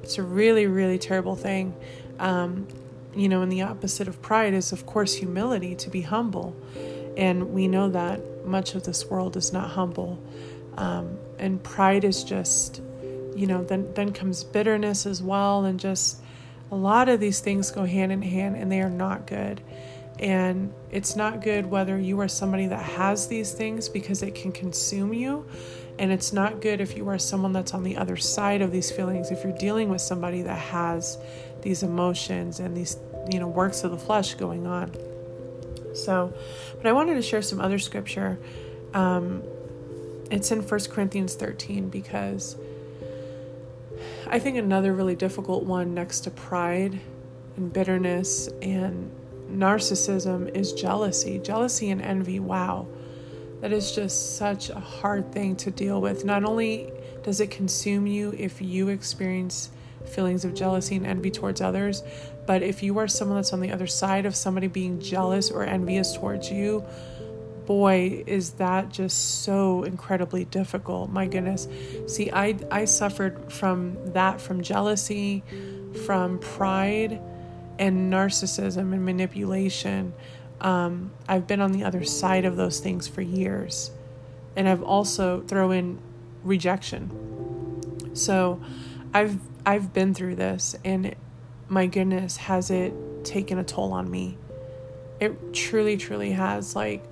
it's 0.02 0.18
a 0.18 0.24
really, 0.24 0.66
really 0.66 0.98
terrible 0.98 1.36
thing. 1.36 1.76
Um, 2.20 2.68
you 3.16 3.30
know, 3.30 3.44
and 3.44 3.52
the 3.52 3.62
opposite 3.62 4.08
of 4.08 4.22
pride 4.24 4.56
is, 4.56 4.72
of 4.72 4.88
course, 4.88 5.14
humility, 5.14 5.76
to 5.76 5.90
be 5.92 6.02
humble. 6.02 6.56
And 7.16 7.54
we 7.54 7.68
know 7.68 7.90
that 7.90 8.46
much 8.46 8.74
of 8.74 8.84
this 8.84 9.06
world 9.06 9.38
is 9.38 9.54
not 9.54 9.70
humble. 9.70 10.20
Um, 10.78 11.20
and 11.38 11.62
pride 11.62 12.04
is 12.04 12.24
just, 12.24 12.82
you 13.36 13.46
know, 13.46 13.64
then, 13.64 13.94
then 13.94 14.12
comes 14.12 14.44
bitterness 14.44 15.06
as 15.06 15.22
well. 15.22 15.66
And 15.66 15.80
just 15.80 16.22
a 16.72 16.76
lot 16.76 17.10
of 17.10 17.20
these 17.20 17.40
things 17.40 17.70
go 17.70 17.86
hand 17.86 18.12
in 18.12 18.24
hand 18.24 18.56
and 18.56 18.72
they 18.72 18.82
are 18.82 18.90
not 18.90 19.28
good. 19.28 19.62
And 20.20 20.74
it's 20.92 21.16
not 21.16 21.42
good 21.42 21.66
whether 21.66 22.00
you 22.00 22.20
are 22.22 22.28
somebody 22.28 22.68
that 22.68 22.84
has 22.84 23.28
these 23.28 23.52
things 23.52 23.90
because 23.90 24.22
it 24.22 24.36
can 24.36 24.52
consume 24.52 25.14
you. 25.14 25.46
And 26.00 26.12
it's 26.12 26.34
not 26.34 26.62
good 26.62 26.82
if 26.82 26.96
you 26.98 27.08
are 27.10 27.20
someone 27.20 27.54
that's 27.54 27.74
on 27.74 27.84
the 27.84 27.98
other 27.98 28.18
side 28.18 28.62
of 28.62 28.72
these 28.72 28.92
feelings. 28.92 29.32
If 29.32 29.44
you're 29.44 29.58
dealing 29.58 29.90
with 29.90 30.02
somebody 30.02 30.42
that 30.44 30.58
has 30.58 31.18
these 31.62 31.84
emotions 31.84 32.60
and 32.60 32.76
these, 32.76 32.98
you 33.32 33.40
know, 33.40 33.48
works 33.48 33.84
of 33.84 33.92
the 33.92 33.98
flesh 33.98 34.36
going 34.36 34.66
on. 34.68 34.92
So, 35.94 36.34
but 36.78 36.88
I 36.88 36.92
wanted 36.92 37.16
to 37.16 37.22
share 37.22 37.42
some 37.42 37.62
other 37.62 37.80
scripture. 37.80 38.40
Um, 38.94 39.44
it's 40.32 40.52
in 40.52 40.62
1 40.62 40.80
Corinthians 40.86 41.36
13 41.36 41.90
because 41.90 42.56
I 44.28 44.40
think 44.40 44.58
another 44.58 44.94
really 44.94 45.16
difficult 45.16 45.64
one 45.64 45.94
next 45.94 46.22
to 46.22 46.32
pride 46.32 47.00
and 47.56 47.72
bitterness 47.72 48.50
and 48.62 49.12
narcissism 49.54 50.56
is 50.56 50.74
jealousy. 50.74 51.40
Jealousy 51.40 51.90
and 51.90 52.02
envy, 52.02 52.40
wow. 52.40 52.88
That 53.62 53.72
is 53.72 53.94
just 53.94 54.36
such 54.38 54.70
a 54.70 54.80
hard 54.80 55.32
thing 55.32 55.56
to 55.58 55.72
deal 55.72 56.02
with. 56.02 56.26
Not 56.26 56.44
only 56.44 56.92
does 57.24 57.40
it 57.40 57.50
consume 57.50 58.08
you 58.08 58.34
if 58.38 58.62
you 58.62 58.90
experience 58.90 59.70
feelings 60.06 60.44
of 60.44 60.54
jealousy 60.54 60.96
and 60.98 61.06
envy 61.06 61.32
towards 61.32 61.62
others, 61.62 62.04
but 62.46 62.62
if 62.62 62.84
you 62.84 62.98
are 63.00 63.08
someone 63.08 63.38
that's 63.38 63.54
on 63.54 63.62
the 63.62 63.72
other 63.72 63.88
side 63.88 64.26
of 64.26 64.36
somebody 64.36 64.68
being 64.68 65.00
jealous 65.00 65.50
or 65.50 65.64
envious 65.64 66.14
towards 66.16 66.52
you, 66.52 66.84
boy, 67.66 68.24
is 68.28 68.52
that 68.54 68.90
just 68.90 69.44
so 69.44 69.84
incredibly 69.84 70.46
difficult. 70.46 71.10
My 71.10 71.28
goodness. 71.28 71.68
See, 72.08 72.32
I 72.32 72.58
I 72.70 72.86
suffered 72.86 73.52
from 73.52 73.98
that 74.14 74.42
from 74.42 74.62
jealousy, 74.62 75.44
from 76.06 76.40
pride, 76.40 77.22
and 77.84 78.12
narcissism 78.14 78.94
and 78.94 79.04
manipulation. 79.04 80.14
Um, 80.62 81.12
I've 81.28 81.48
been 81.48 81.60
on 81.60 81.74
the 81.74 81.84
other 81.84 82.06
side 82.06 82.46
of 82.46 82.56
those 82.56 82.80
things 82.80 83.10
for 83.10 83.22
years. 83.22 83.92
And 84.56 84.70
I've 84.70 84.82
also 84.82 85.42
throw 85.42 85.72
in 85.72 86.00
rejection. 86.44 88.16
So 88.16 88.62
I've 89.14 89.38
I've 89.66 89.92
been 89.92 90.14
through 90.14 90.36
this 90.36 90.78
and 90.86 91.14
my 91.68 91.88
goodness 91.88 92.38
has 92.38 92.72
it 92.72 92.94
taken 93.26 93.58
a 93.58 93.66
toll 93.66 93.92
on 93.92 94.10
me. 94.10 94.38
It 95.20 95.54
truly 95.54 95.98
truly 95.98 96.32
has 96.32 96.78
like 96.78 97.04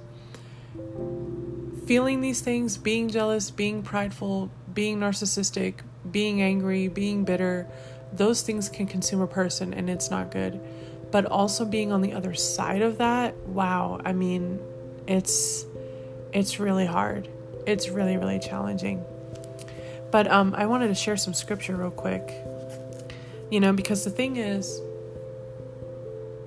feeling 1.86 2.22
these 2.22 2.40
things, 2.40 2.78
being 2.78 3.10
jealous, 3.10 3.52
being 3.52 3.84
prideful, 3.84 4.50
being 4.74 5.00
narcissistic, 5.00 5.76
being 6.10 6.42
angry, 6.42 6.88
being 6.88 7.26
bitter, 7.26 7.68
those 8.14 8.42
things 8.42 8.70
can 8.70 8.88
consume 8.88 9.22
a 9.22 9.28
person 9.28 9.74
and 9.74 9.90
it's 9.90 10.12
not 10.12 10.32
good. 10.32 10.60
But 11.12 11.26
also 11.26 11.66
being 11.66 11.92
on 11.92 12.02
the 12.02 12.14
other 12.14 12.34
side 12.34 12.82
of 12.82 12.98
that, 13.00 13.36
wow, 13.48 14.00
I 14.06 14.14
mean, 14.14 14.60
it's 15.08 15.66
it's 16.34 16.60
really 16.60 16.86
hard. 16.86 17.28
It's 17.66 17.90
really 17.90 18.18
really 18.18 18.40
challenging. 18.40 19.04
But 20.12 20.32
um 20.32 20.56
I 20.56 20.66
wanted 20.66 20.88
to 20.88 20.96
share 20.96 21.18
some 21.18 21.34
scripture 21.34 21.76
real 21.76 21.92
quick. 21.92 22.32
You 23.50 23.60
know, 23.60 23.74
because 23.74 24.06
the 24.06 24.10
thing 24.10 24.38
is 24.38 24.82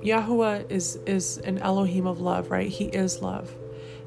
Yahweh 0.02 0.64
is 0.68 0.96
is 1.06 1.38
an 1.38 1.58
Elohim 1.58 2.06
of 2.06 2.20
love, 2.20 2.50
right? 2.50 2.68
He 2.68 2.86
is 2.86 3.20
love. 3.20 3.54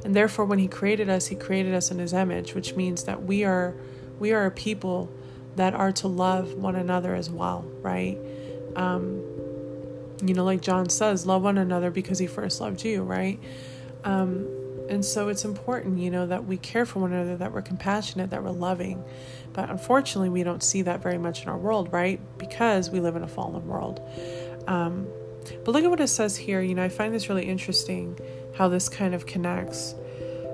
And 0.04 0.16
therefore 0.16 0.46
when 0.46 0.60
he 0.60 0.68
created 0.68 1.10
us, 1.10 1.28
he 1.28 1.36
created 1.36 1.74
us 1.74 1.92
in 1.92 2.00
his 2.00 2.14
image, 2.14 2.56
which 2.56 2.76
means 2.76 3.04
that 3.04 3.24
we 3.24 3.44
are 3.44 3.76
we 4.20 4.32
are 4.32 4.46
a 4.46 4.52
people 4.52 5.12
that 5.58 5.74
are 5.74 5.92
to 5.92 6.08
love 6.08 6.54
one 6.54 6.76
another 6.76 7.14
as 7.14 7.30
well, 7.30 7.66
right? 7.82 8.18
Um, 8.76 9.24
you 10.24 10.34
know, 10.34 10.44
like 10.44 10.62
John 10.62 10.90
says, 10.90 11.26
love 11.26 11.44
one 11.44 11.58
another 11.58 11.92
because 11.92 12.20
he 12.20 12.28
first 12.28 12.62
loved 12.62 12.84
you, 12.84 13.04
right? 13.04 13.40
Um, 14.04 14.48
and 14.90 15.04
so 15.04 15.28
it's 15.30 15.44
important, 15.44 16.00
you 16.00 16.10
know, 16.10 16.28
that 16.28 16.46
we 16.46 16.58
care 16.58 16.86
for 16.86 17.00
one 17.00 17.12
another, 17.12 17.38
that 17.38 17.52
we're 17.52 17.62
compassionate, 17.62 18.30
that 18.30 18.44
we're 18.44 18.52
loving. 18.52 19.04
But 19.54 19.70
unfortunately, 19.70 20.30
we 20.30 20.44
don't 20.44 20.64
see 20.64 20.84
that 20.84 21.02
very 21.02 21.18
much 21.18 21.44
in 21.44 21.50
our 21.50 21.58
world, 21.58 21.92
right? 21.92 22.20
Because 22.38 22.90
we 22.90 23.00
live 23.00 23.16
in 23.16 23.24
a 23.24 23.28
fallen 23.28 23.68
world. 23.68 24.00
Um, 24.68 25.08
but 25.66 25.72
look 25.72 25.84
at 25.84 25.90
what 25.90 26.00
it 26.00 26.08
says 26.08 26.38
here. 26.38 26.62
You 26.62 26.76
know, 26.76 26.84
I 26.84 26.90
find 26.90 27.14
this 27.14 27.30
really 27.30 27.46
interesting 27.46 28.18
how 28.56 28.70
this 28.70 28.90
kind 28.90 29.14
of 29.14 29.26
connects. 29.26 29.96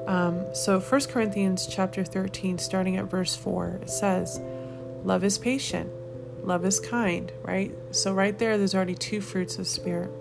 Um, 0.08 0.54
so, 0.54 0.80
1 0.80 1.02
Corinthians 1.06 1.66
chapter 1.68 2.04
13, 2.04 2.58
starting 2.58 2.98
at 2.98 3.06
verse 3.06 3.36
4, 3.36 3.80
it 3.84 3.90
says, 3.90 4.42
Love 5.04 5.24
is 5.24 5.38
patient. 5.38 5.92
Love 6.44 6.66
is 6.66 6.80
kind, 6.80 7.32
right? 7.44 7.74
So, 7.92 8.14
right 8.14 8.38
there, 8.38 8.58
there's 8.58 8.76
already 8.76 8.96
two 8.96 9.22
fruits 9.22 9.58
of 9.58 9.68
spirit. 9.68 10.12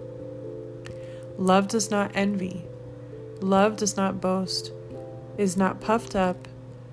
Love 1.39 1.69
does 1.69 1.91
not 1.91 2.13
envy. 2.15 2.65
Love 3.41 3.77
does 3.77 3.97
not 3.97 4.21
boast, 4.21 4.73
is 5.37 5.57
not 5.57 5.81
puffed 5.81 6.15
up, 6.15 6.47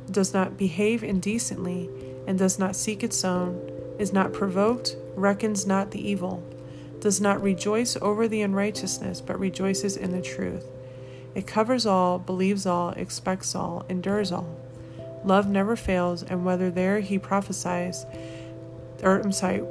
does 0.10 0.34
not 0.34 0.58
behave 0.58 1.04
indecently, 1.04 1.90
and 2.26 2.40
does 2.40 2.58
not 2.58 2.76
seek 2.76 3.04
its 3.04 3.24
own, 3.24 3.60
is 4.00 4.12
not 4.12 4.34
provoked, 4.34 4.96
reckons 5.16 5.68
not 5.68 5.92
the 5.92 6.10
evil, 6.10 6.44
does 7.00 7.22
not 7.22 7.42
rejoice 7.42 7.96
over 8.02 8.28
the 8.28 8.42
unrighteousness, 8.42 9.22
but 9.22 9.40
rejoices 9.40 9.96
in 9.96 10.12
the 10.12 10.22
truth. 10.22 10.66
It 11.36 11.46
covers 11.46 11.86
all, 11.86 12.18
believes 12.18 12.66
all, 12.66 12.90
expects 12.92 13.54
all, 13.54 13.86
endures 13.90 14.32
all. 14.32 14.59
Love 15.24 15.48
never 15.48 15.76
fails, 15.76 16.24
and 16.24 16.46
whether 16.46 16.72
there 16.72 17.00
he 17.00 17.20
prophesies, 17.20 18.06
or 19.04 19.20
I'm 19.20 19.32
sorry, 19.32 19.64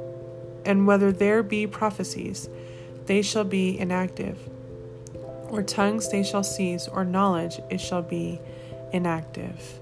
and 0.65 0.85
whether 0.85 1.11
there 1.11 1.41
be 1.43 1.65
prophecies, 1.67 2.49
they 3.05 3.21
shall 3.21 3.43
be 3.43 3.77
inactive, 3.77 4.37
or 5.49 5.63
tongues 5.63 6.09
they 6.09 6.23
shall 6.23 6.43
cease, 6.43 6.87
or 6.87 7.03
knowledge 7.03 7.59
it 7.69 7.81
shall 7.81 8.03
be 8.03 8.39
inactive. 8.93 9.79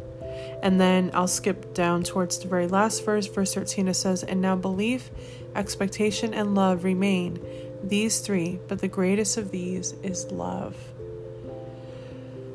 And 0.61 0.79
then 0.79 1.11
I'll 1.13 1.27
skip 1.27 1.73
down 1.73 2.03
towards 2.03 2.39
the 2.39 2.47
very 2.47 2.67
last 2.67 3.03
verse, 3.05 3.27
verse 3.27 3.53
13. 3.53 3.87
It 3.87 3.93
says, 3.93 4.23
And 4.23 4.41
now 4.41 4.55
belief, 4.55 5.09
expectation, 5.55 6.33
and 6.33 6.55
love 6.55 6.83
remain, 6.83 7.39
these 7.83 8.19
three, 8.19 8.59
but 8.67 8.79
the 8.79 8.87
greatest 8.87 9.37
of 9.37 9.51
these 9.51 9.93
is 10.03 10.31
love. 10.31 10.75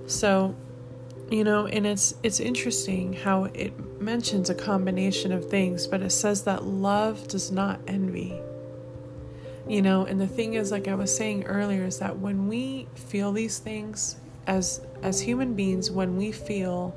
So, 0.07 0.55
you 1.31 1.45
know 1.45 1.67
and 1.67 1.87
it's 1.87 2.15
it's 2.23 2.41
interesting 2.41 3.13
how 3.13 3.45
it 3.45 3.73
mentions 4.01 4.51
a 4.51 4.55
combination 4.55 5.33
of 5.33 5.49
things 5.49 5.87
but 5.87 6.03
it 6.03 6.11
says 6.11 6.45
that 6.45 6.65
love 6.65 7.29
does 7.29 7.51
not 7.51 7.81
envy. 7.87 8.41
You 9.69 9.81
know 9.81 10.05
and 10.05 10.21
the 10.21 10.27
thing 10.27 10.55
is 10.55 10.73
like 10.73 10.89
i 10.89 10.95
was 10.95 11.17
saying 11.17 11.45
earlier 11.45 11.85
is 11.85 12.01
that 12.01 12.19
when 12.19 12.49
we 12.49 12.89
feel 12.95 13.33
these 13.33 13.59
things 13.59 14.17
as 14.47 14.81
as 15.03 15.21
human 15.21 15.55
beings 15.55 15.91
when 15.91 16.17
we 16.17 16.33
feel 16.33 16.95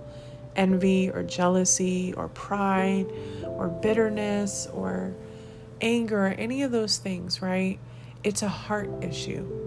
envy 0.55 1.09
or 1.09 1.21
jealousy 1.21 2.13
or 2.13 2.27
pride 2.29 3.05
or 3.43 3.67
bitterness 3.67 4.67
or 4.73 5.13
anger 5.81 6.27
or 6.27 6.29
any 6.29 6.63
of 6.63 6.71
those 6.71 6.97
things 6.97 7.41
right 7.41 7.77
it's 8.23 8.41
a 8.41 8.49
heart 8.49 8.89
issue 9.03 9.64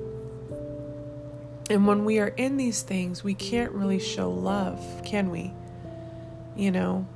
and 1.70 1.86
when 1.86 2.04
we 2.04 2.18
are 2.18 2.28
in 2.28 2.56
these 2.56 2.82
things, 2.82 3.22
we 3.22 3.34
can't 3.34 3.72
really 3.72 3.98
show 3.98 4.30
love, 4.30 5.02
can 5.04 5.30
we? 5.30 5.52
You 6.56 6.70
know? 6.70 7.06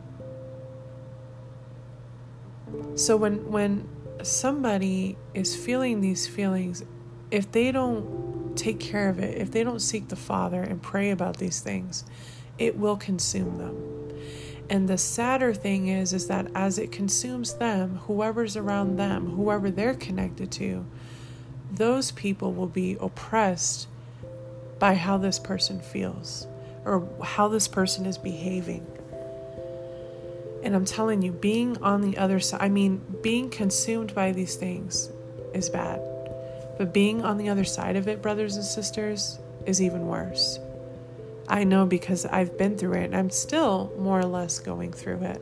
So 2.94 3.16
when 3.16 3.50
when 3.50 3.88
somebody 4.22 5.16
is 5.34 5.56
feeling 5.56 6.00
these 6.00 6.26
feelings, 6.28 6.84
if 7.30 7.50
they 7.50 7.72
don't 7.72 8.56
take 8.56 8.78
care 8.78 9.08
of 9.08 9.18
it, 9.18 9.38
if 9.38 9.50
they 9.50 9.64
don't 9.64 9.80
seek 9.80 10.08
the 10.08 10.16
Father 10.16 10.62
and 10.62 10.82
pray 10.82 11.10
about 11.10 11.38
these 11.38 11.60
things, 11.60 12.04
it 12.58 12.78
will 12.78 12.96
consume 12.96 13.58
them. 13.58 13.92
And 14.68 14.88
the 14.88 14.98
sadder 14.98 15.52
thing 15.54 15.88
is 15.88 16.12
is 16.12 16.28
that 16.28 16.46
as 16.54 16.78
it 16.78 16.92
consumes 16.92 17.54
them, 17.54 17.96
whoever's 18.06 18.56
around 18.56 18.96
them, 18.96 19.30
whoever 19.30 19.70
they're 19.70 19.94
connected 19.94 20.50
to, 20.52 20.86
those 21.70 22.10
people 22.12 22.52
will 22.52 22.66
be 22.66 22.96
oppressed 23.00 23.88
by 24.82 24.94
how 24.94 25.16
this 25.16 25.38
person 25.38 25.78
feels 25.78 26.48
or 26.84 27.08
how 27.22 27.46
this 27.46 27.68
person 27.68 28.04
is 28.04 28.18
behaving. 28.18 28.84
And 30.64 30.74
I'm 30.74 30.84
telling 30.84 31.22
you, 31.22 31.30
being 31.30 31.80
on 31.84 32.00
the 32.00 32.18
other 32.18 32.40
side, 32.40 32.62
I 32.62 32.68
mean, 32.68 33.00
being 33.22 33.48
consumed 33.48 34.12
by 34.12 34.32
these 34.32 34.56
things 34.56 35.08
is 35.54 35.70
bad. 35.70 36.00
But 36.78 36.92
being 36.92 37.22
on 37.22 37.38
the 37.38 37.48
other 37.48 37.62
side 37.62 37.94
of 37.94 38.08
it, 38.08 38.20
brothers 38.20 38.56
and 38.56 38.64
sisters, 38.64 39.38
is 39.66 39.80
even 39.80 40.08
worse. 40.08 40.58
I 41.46 41.62
know 41.62 41.86
because 41.86 42.26
I've 42.26 42.58
been 42.58 42.76
through 42.76 42.94
it 42.94 43.04
and 43.04 43.14
I'm 43.14 43.30
still 43.30 43.92
more 43.96 44.18
or 44.18 44.24
less 44.24 44.58
going 44.58 44.92
through 44.92 45.22
it. 45.22 45.40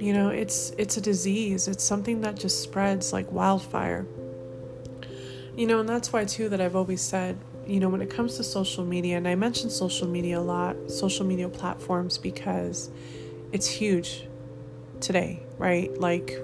You 0.00 0.14
know, 0.14 0.30
it's 0.30 0.70
it's 0.78 0.96
a 0.96 1.00
disease. 1.00 1.68
It's 1.68 1.84
something 1.84 2.22
that 2.22 2.34
just 2.40 2.60
spreads 2.60 3.12
like 3.12 3.30
wildfire. 3.30 4.04
You 5.56 5.68
know, 5.68 5.78
and 5.78 5.88
that's 5.88 6.12
why 6.12 6.24
too 6.24 6.48
that 6.48 6.60
I've 6.60 6.74
always 6.74 7.00
said, 7.00 7.38
you 7.66 7.80
know, 7.80 7.88
when 7.88 8.02
it 8.02 8.10
comes 8.10 8.36
to 8.36 8.44
social 8.44 8.84
media, 8.84 9.16
and 9.16 9.26
I 9.26 9.34
mention 9.34 9.70
social 9.70 10.06
media 10.06 10.38
a 10.38 10.42
lot, 10.42 10.90
social 10.90 11.26
media 11.26 11.48
platforms 11.48 12.18
because 12.18 12.90
it's 13.52 13.68
huge 13.68 14.26
today, 15.00 15.42
right? 15.58 15.98
Like 15.98 16.38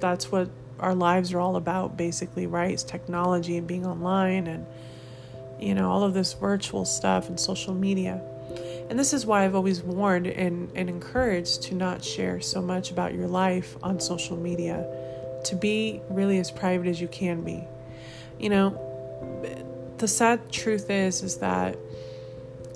that's 0.00 0.30
what 0.30 0.50
our 0.78 0.94
lives 0.94 1.32
are 1.32 1.40
all 1.40 1.56
about 1.56 1.96
basically, 1.96 2.46
right? 2.46 2.72
It's 2.72 2.82
technology 2.82 3.56
and 3.56 3.66
being 3.66 3.86
online 3.86 4.46
and 4.46 4.66
you 5.58 5.74
know, 5.74 5.90
all 5.90 6.02
of 6.02 6.14
this 6.14 6.34
virtual 6.34 6.84
stuff 6.84 7.28
and 7.28 7.40
social 7.40 7.74
media. 7.74 8.20
And 8.90 8.98
this 8.98 9.12
is 9.12 9.26
why 9.26 9.44
I've 9.44 9.54
always 9.54 9.82
warned 9.82 10.26
and, 10.26 10.70
and 10.74 10.88
encouraged 10.88 11.62
to 11.62 11.74
not 11.74 12.04
share 12.04 12.40
so 12.40 12.62
much 12.62 12.90
about 12.90 13.14
your 13.14 13.26
life 13.26 13.76
on 13.82 13.98
social 13.98 14.36
media, 14.36 14.86
to 15.44 15.56
be 15.56 16.00
really 16.08 16.38
as 16.38 16.50
private 16.50 16.86
as 16.86 17.00
you 17.00 17.08
can 17.08 17.42
be. 17.42 17.64
You 18.38 18.50
know, 18.50 18.85
the 19.98 20.08
sad 20.08 20.50
truth 20.52 20.90
is 20.90 21.22
is 21.22 21.38
that 21.38 21.76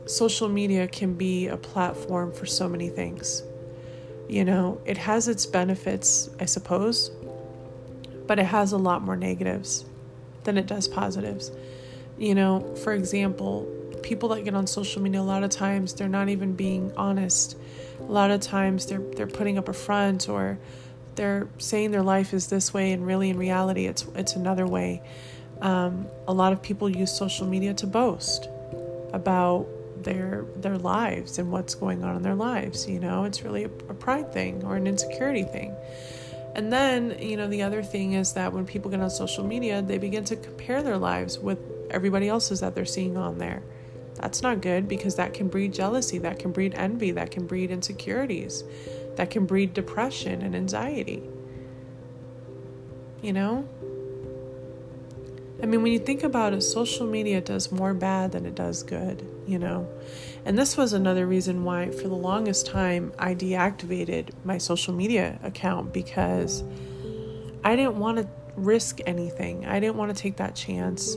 social 0.06 0.48
media 0.48 0.88
can 0.88 1.14
be 1.14 1.46
a 1.46 1.56
platform 1.56 2.32
for 2.32 2.46
so 2.46 2.68
many 2.68 2.88
things. 2.88 3.42
You 4.28 4.44
know, 4.44 4.80
it 4.84 4.96
has 4.96 5.28
its 5.28 5.46
benefits, 5.46 6.30
I 6.38 6.44
suppose, 6.44 7.10
but 8.26 8.38
it 8.38 8.46
has 8.46 8.72
a 8.72 8.78
lot 8.78 9.02
more 9.02 9.16
negatives 9.16 9.84
than 10.44 10.56
it 10.56 10.66
does 10.66 10.88
positives. 10.88 11.50
You 12.18 12.34
know, 12.34 12.74
for 12.76 12.92
example, 12.92 13.68
people 14.02 14.28
that 14.30 14.44
get 14.44 14.54
on 14.54 14.66
social 14.66 15.02
media 15.02 15.20
a 15.20 15.22
lot 15.22 15.42
of 15.42 15.50
times 15.50 15.94
they're 15.94 16.08
not 16.08 16.28
even 16.28 16.54
being 16.54 16.92
honest. 16.96 17.56
A 17.98 18.04
lot 18.04 18.30
of 18.30 18.40
times 18.40 18.86
they're 18.86 19.00
they're 19.00 19.26
putting 19.26 19.58
up 19.58 19.68
a 19.68 19.72
front 19.72 20.28
or 20.28 20.58
they're 21.16 21.48
saying 21.58 21.90
their 21.90 22.02
life 22.02 22.32
is 22.32 22.46
this 22.46 22.72
way 22.72 22.92
and 22.92 23.06
really 23.06 23.30
in 23.30 23.36
reality 23.36 23.86
it's 23.86 24.06
it's 24.14 24.36
another 24.36 24.66
way. 24.66 25.02
Um, 25.62 26.06
a 26.26 26.32
lot 26.32 26.52
of 26.52 26.62
people 26.62 26.88
use 26.88 27.12
social 27.12 27.46
media 27.46 27.74
to 27.74 27.86
boast 27.86 28.48
about 29.12 29.66
their 30.04 30.46
their 30.56 30.78
lives 30.78 31.38
and 31.38 31.50
what's 31.52 31.74
going 31.74 32.02
on 32.02 32.16
in 32.16 32.22
their 32.22 32.34
lives 32.34 32.88
you 32.88 32.98
know? 32.98 33.24
It's 33.24 33.42
really 33.42 33.64
a, 33.64 33.70
a 33.88 33.94
pride 33.94 34.32
thing 34.32 34.64
or 34.64 34.76
an 34.76 34.86
insecurity 34.86 35.42
thing. 35.44 35.74
And 36.54 36.72
then 36.72 37.16
you 37.20 37.36
know 37.36 37.48
the 37.48 37.62
other 37.62 37.82
thing 37.82 38.14
is 38.14 38.32
that 38.34 38.52
when 38.52 38.66
people 38.66 38.90
get 38.90 39.00
on 39.00 39.10
social 39.10 39.44
media 39.44 39.82
they 39.82 39.98
begin 39.98 40.24
to 40.26 40.36
compare 40.36 40.82
their 40.82 40.98
lives 40.98 41.38
with 41.38 41.58
everybody 41.90 42.28
else's 42.28 42.60
that 42.60 42.74
they're 42.74 42.84
seeing 42.84 43.16
on 43.16 43.38
there. 43.38 43.62
That's 44.16 44.42
not 44.42 44.60
good 44.60 44.88
because 44.88 45.16
that 45.16 45.34
can 45.34 45.48
breed 45.48 45.72
jealousy 45.72 46.18
that 46.18 46.38
can 46.38 46.52
breed 46.52 46.74
envy 46.74 47.10
that 47.12 47.30
can 47.30 47.46
breed 47.46 47.70
insecurities 47.70 48.64
that 49.16 49.30
can 49.30 49.46
breed 49.46 49.74
depression 49.74 50.42
and 50.42 50.54
anxiety. 50.54 51.22
You 53.22 53.34
know 53.34 53.68
I 55.62 55.66
mean, 55.66 55.82
when 55.82 55.92
you 55.92 55.98
think 55.98 56.22
about 56.22 56.54
it, 56.54 56.62
social 56.62 57.06
media 57.06 57.40
does 57.40 57.70
more 57.70 57.92
bad 57.92 58.32
than 58.32 58.46
it 58.46 58.54
does 58.54 58.82
good, 58.82 59.26
you 59.46 59.58
know? 59.58 59.88
And 60.46 60.58
this 60.58 60.76
was 60.76 60.94
another 60.94 61.26
reason 61.26 61.64
why, 61.64 61.90
for 61.90 62.08
the 62.08 62.14
longest 62.14 62.66
time, 62.66 63.12
I 63.18 63.34
deactivated 63.34 64.30
my 64.42 64.56
social 64.56 64.94
media 64.94 65.38
account 65.42 65.92
because 65.92 66.64
I 67.62 67.76
didn't 67.76 67.98
want 67.98 68.18
to 68.18 68.28
risk 68.56 69.00
anything. 69.06 69.66
I 69.66 69.80
didn't 69.80 69.96
want 69.96 70.16
to 70.16 70.20
take 70.20 70.36
that 70.36 70.54
chance. 70.54 71.16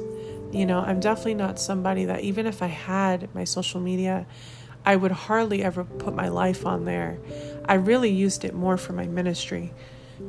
You 0.52 0.66
know, 0.66 0.82
I'm 0.82 1.00
definitely 1.00 1.36
not 1.36 1.58
somebody 1.58 2.06
that, 2.06 2.22
even 2.22 2.46
if 2.46 2.62
I 2.62 2.68
had 2.68 3.34
my 3.34 3.46
social 3.46 3.80
media, 3.80 4.26
I 4.86 4.98
would 4.98 5.12
hardly 5.12 5.64
ever 5.64 5.86
put 5.86 6.14
my 6.14 6.28
life 6.28 6.66
on 6.66 6.84
there. 6.84 7.18
I 7.66 7.76
really 7.76 8.12
used 8.12 8.44
it 8.44 8.54
more 8.54 8.76
for 8.76 8.92
my 8.92 9.08
ministry. 9.08 9.72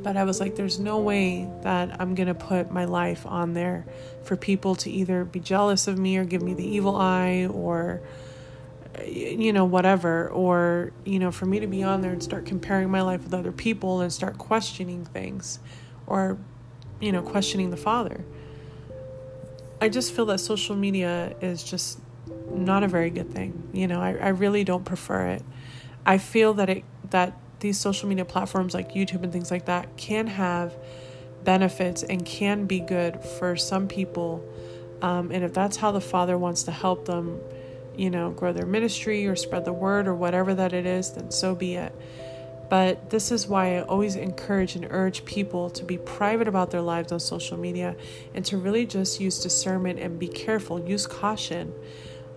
But 0.03 0.17
I 0.17 0.23
was 0.23 0.39
like, 0.39 0.55
there's 0.55 0.79
no 0.79 0.99
way 0.99 1.49
that 1.61 1.99
I'm 1.99 2.15
going 2.15 2.27
to 2.27 2.35
put 2.35 2.71
my 2.71 2.85
life 2.85 3.25
on 3.25 3.53
there 3.53 3.85
for 4.23 4.35
people 4.35 4.75
to 4.75 4.89
either 4.89 5.25
be 5.25 5.39
jealous 5.39 5.87
of 5.87 5.97
me 5.97 6.17
or 6.17 6.25
give 6.25 6.41
me 6.41 6.53
the 6.53 6.67
evil 6.67 6.95
eye 6.95 7.47
or, 7.47 8.01
you 9.05 9.51
know, 9.51 9.65
whatever. 9.65 10.29
Or, 10.29 10.91
you 11.05 11.19
know, 11.19 11.31
for 11.31 11.45
me 11.45 11.59
to 11.59 11.67
be 11.67 11.81
on 11.83 12.01
there 12.01 12.11
and 12.11 12.21
start 12.21 12.45
comparing 12.45 12.89
my 12.89 13.01
life 13.01 13.23
with 13.23 13.33
other 13.33 13.51
people 13.51 14.01
and 14.01 14.13
start 14.13 14.37
questioning 14.37 15.05
things 15.05 15.59
or, 16.05 16.37
you 16.99 17.11
know, 17.11 17.21
questioning 17.21 17.71
the 17.71 17.77
Father. 17.77 18.23
I 19.81 19.89
just 19.89 20.13
feel 20.13 20.25
that 20.27 20.39
social 20.39 20.75
media 20.75 21.35
is 21.41 21.63
just 21.63 21.99
not 22.49 22.83
a 22.83 22.87
very 22.87 23.09
good 23.09 23.31
thing. 23.31 23.69
You 23.73 23.87
know, 23.87 24.01
I, 24.01 24.13
I 24.13 24.29
really 24.29 24.63
don't 24.63 24.85
prefer 24.85 25.27
it. 25.27 25.43
I 26.05 26.17
feel 26.17 26.53
that 26.55 26.69
it 26.69 26.83
that 27.09 27.37
these 27.65 27.79
social 27.79 28.07
media 28.07 28.25
platforms 28.25 28.75
like 28.75 28.93
YouTube 28.93 29.23
and 29.23 29.33
things 29.33 29.49
like 29.49 29.65
that 29.65 29.97
can 29.97 30.27
have 30.27 30.77
benefits 31.43 32.03
and 32.03 32.23
can 32.23 32.65
be 32.65 32.79
good 32.79 33.19
for 33.23 33.55
some 33.55 33.87
people. 33.87 34.47
Um, 35.01 35.31
and 35.31 35.43
if 35.43 35.53
that's 35.53 35.77
how 35.77 35.91
the 35.91 36.01
Father 36.01 36.37
wants 36.37 36.63
to 36.63 36.71
help 36.71 37.05
them, 37.05 37.39
you 37.97 38.11
know, 38.11 38.29
grow 38.29 38.53
their 38.53 38.67
ministry 38.67 39.25
or 39.27 39.35
spread 39.35 39.65
the 39.65 39.73
word 39.73 40.07
or 40.07 40.13
whatever 40.13 40.53
that 40.53 40.73
it 40.73 40.85
is, 40.85 41.11
then 41.13 41.31
so 41.31 41.55
be 41.55 41.75
it. 41.75 41.93
But 42.69 43.09
this 43.09 43.31
is 43.31 43.47
why 43.47 43.77
I 43.77 43.81
always 43.81 44.15
encourage 44.15 44.75
and 44.75 44.87
urge 44.89 45.25
people 45.25 45.71
to 45.71 45.83
be 45.83 45.97
private 45.97 46.47
about 46.47 46.69
their 46.69 46.81
lives 46.81 47.11
on 47.11 47.19
social 47.19 47.57
media 47.57 47.95
and 48.33 48.45
to 48.45 48.57
really 48.57 48.85
just 48.85 49.19
use 49.19 49.41
discernment 49.41 49.99
and 49.99 50.19
be 50.19 50.27
careful, 50.27 50.79
use 50.87 51.07
caution 51.07 51.73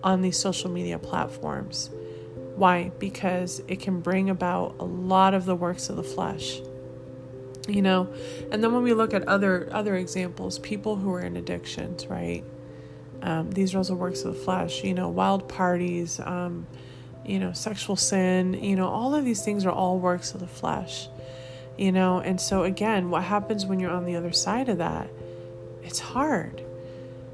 on 0.03 0.21
these 0.21 0.37
social 0.37 0.69
media 0.71 0.97
platforms. 0.97 1.91
Why? 2.59 2.91
Because 2.99 3.61
it 3.69 3.79
can 3.79 4.01
bring 4.01 4.29
about 4.29 4.75
a 4.79 4.83
lot 4.83 5.33
of 5.33 5.45
the 5.45 5.55
works 5.55 5.89
of 5.89 5.95
the 5.95 6.03
flesh. 6.03 6.59
You 7.69 7.81
know, 7.81 8.13
and 8.51 8.61
then 8.61 8.73
when 8.73 8.83
we 8.83 8.93
look 8.93 9.13
at 9.13 9.25
other 9.29 9.69
other 9.71 9.95
examples, 9.95 10.59
people 10.59 10.97
who 10.97 11.13
are 11.13 11.21
in 11.21 11.37
addictions, 11.37 12.07
right? 12.07 12.43
Um, 13.21 13.49
these 13.51 13.73
are 13.73 13.77
also 13.77 13.95
works 13.95 14.23
of 14.23 14.33
the 14.33 14.41
flesh. 14.41 14.83
You 14.83 14.93
know, 14.93 15.07
wild 15.07 15.47
parties, 15.47 16.19
um, 16.19 16.67
you 17.25 17.39
know, 17.39 17.53
sexual 17.53 17.95
sin. 17.95 18.55
You 18.55 18.75
know, 18.75 18.89
all 18.89 19.15
of 19.15 19.23
these 19.23 19.41
things 19.41 19.65
are 19.65 19.71
all 19.71 19.97
works 19.97 20.33
of 20.33 20.41
the 20.41 20.47
flesh. 20.47 21.07
You 21.77 21.93
know, 21.93 22.19
and 22.19 22.41
so 22.41 22.63
again, 22.63 23.09
what 23.09 23.23
happens 23.23 23.65
when 23.65 23.79
you're 23.79 23.91
on 23.91 24.03
the 24.03 24.17
other 24.17 24.33
side 24.33 24.67
of 24.67 24.79
that? 24.79 25.09
It's 25.81 25.99
hard. 25.99 26.61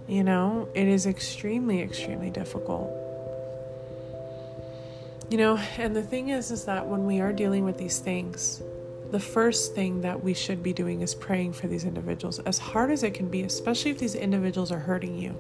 You 0.08 0.24
know, 0.24 0.70
it 0.76 0.88
is 0.88 1.08
extremely, 1.08 1.82
extremely 1.82 2.30
difficult. 2.30 3.05
You 5.30 5.38
know, 5.38 5.58
and 5.78 5.96
the 5.96 6.04
thing 6.04 6.30
is, 6.30 6.52
is 6.52 6.66
that 6.66 6.88
when 6.88 7.08
we 7.08 7.20
are 7.20 7.34
dealing 7.34 7.66
with 7.66 7.80
these 7.80 7.98
things, 7.98 8.62
the 9.10 9.20
first 9.20 9.74
thing 9.74 10.02
that 10.02 10.24
we 10.24 10.36
should 10.36 10.62
be 10.62 10.72
doing 10.72 11.02
is 11.02 11.16
praying 11.16 11.54
for 11.54 11.68
these 11.68 11.84
individuals, 11.84 12.38
as 12.40 12.60
hard 12.60 12.92
as 12.92 13.02
it 13.02 13.16
can 13.16 13.30
be, 13.30 13.42
especially 13.42 13.90
if 13.90 13.98
these 13.98 14.14
individuals 14.14 14.72
are 14.72 14.80
hurting 14.80 15.18
you. 15.18 15.36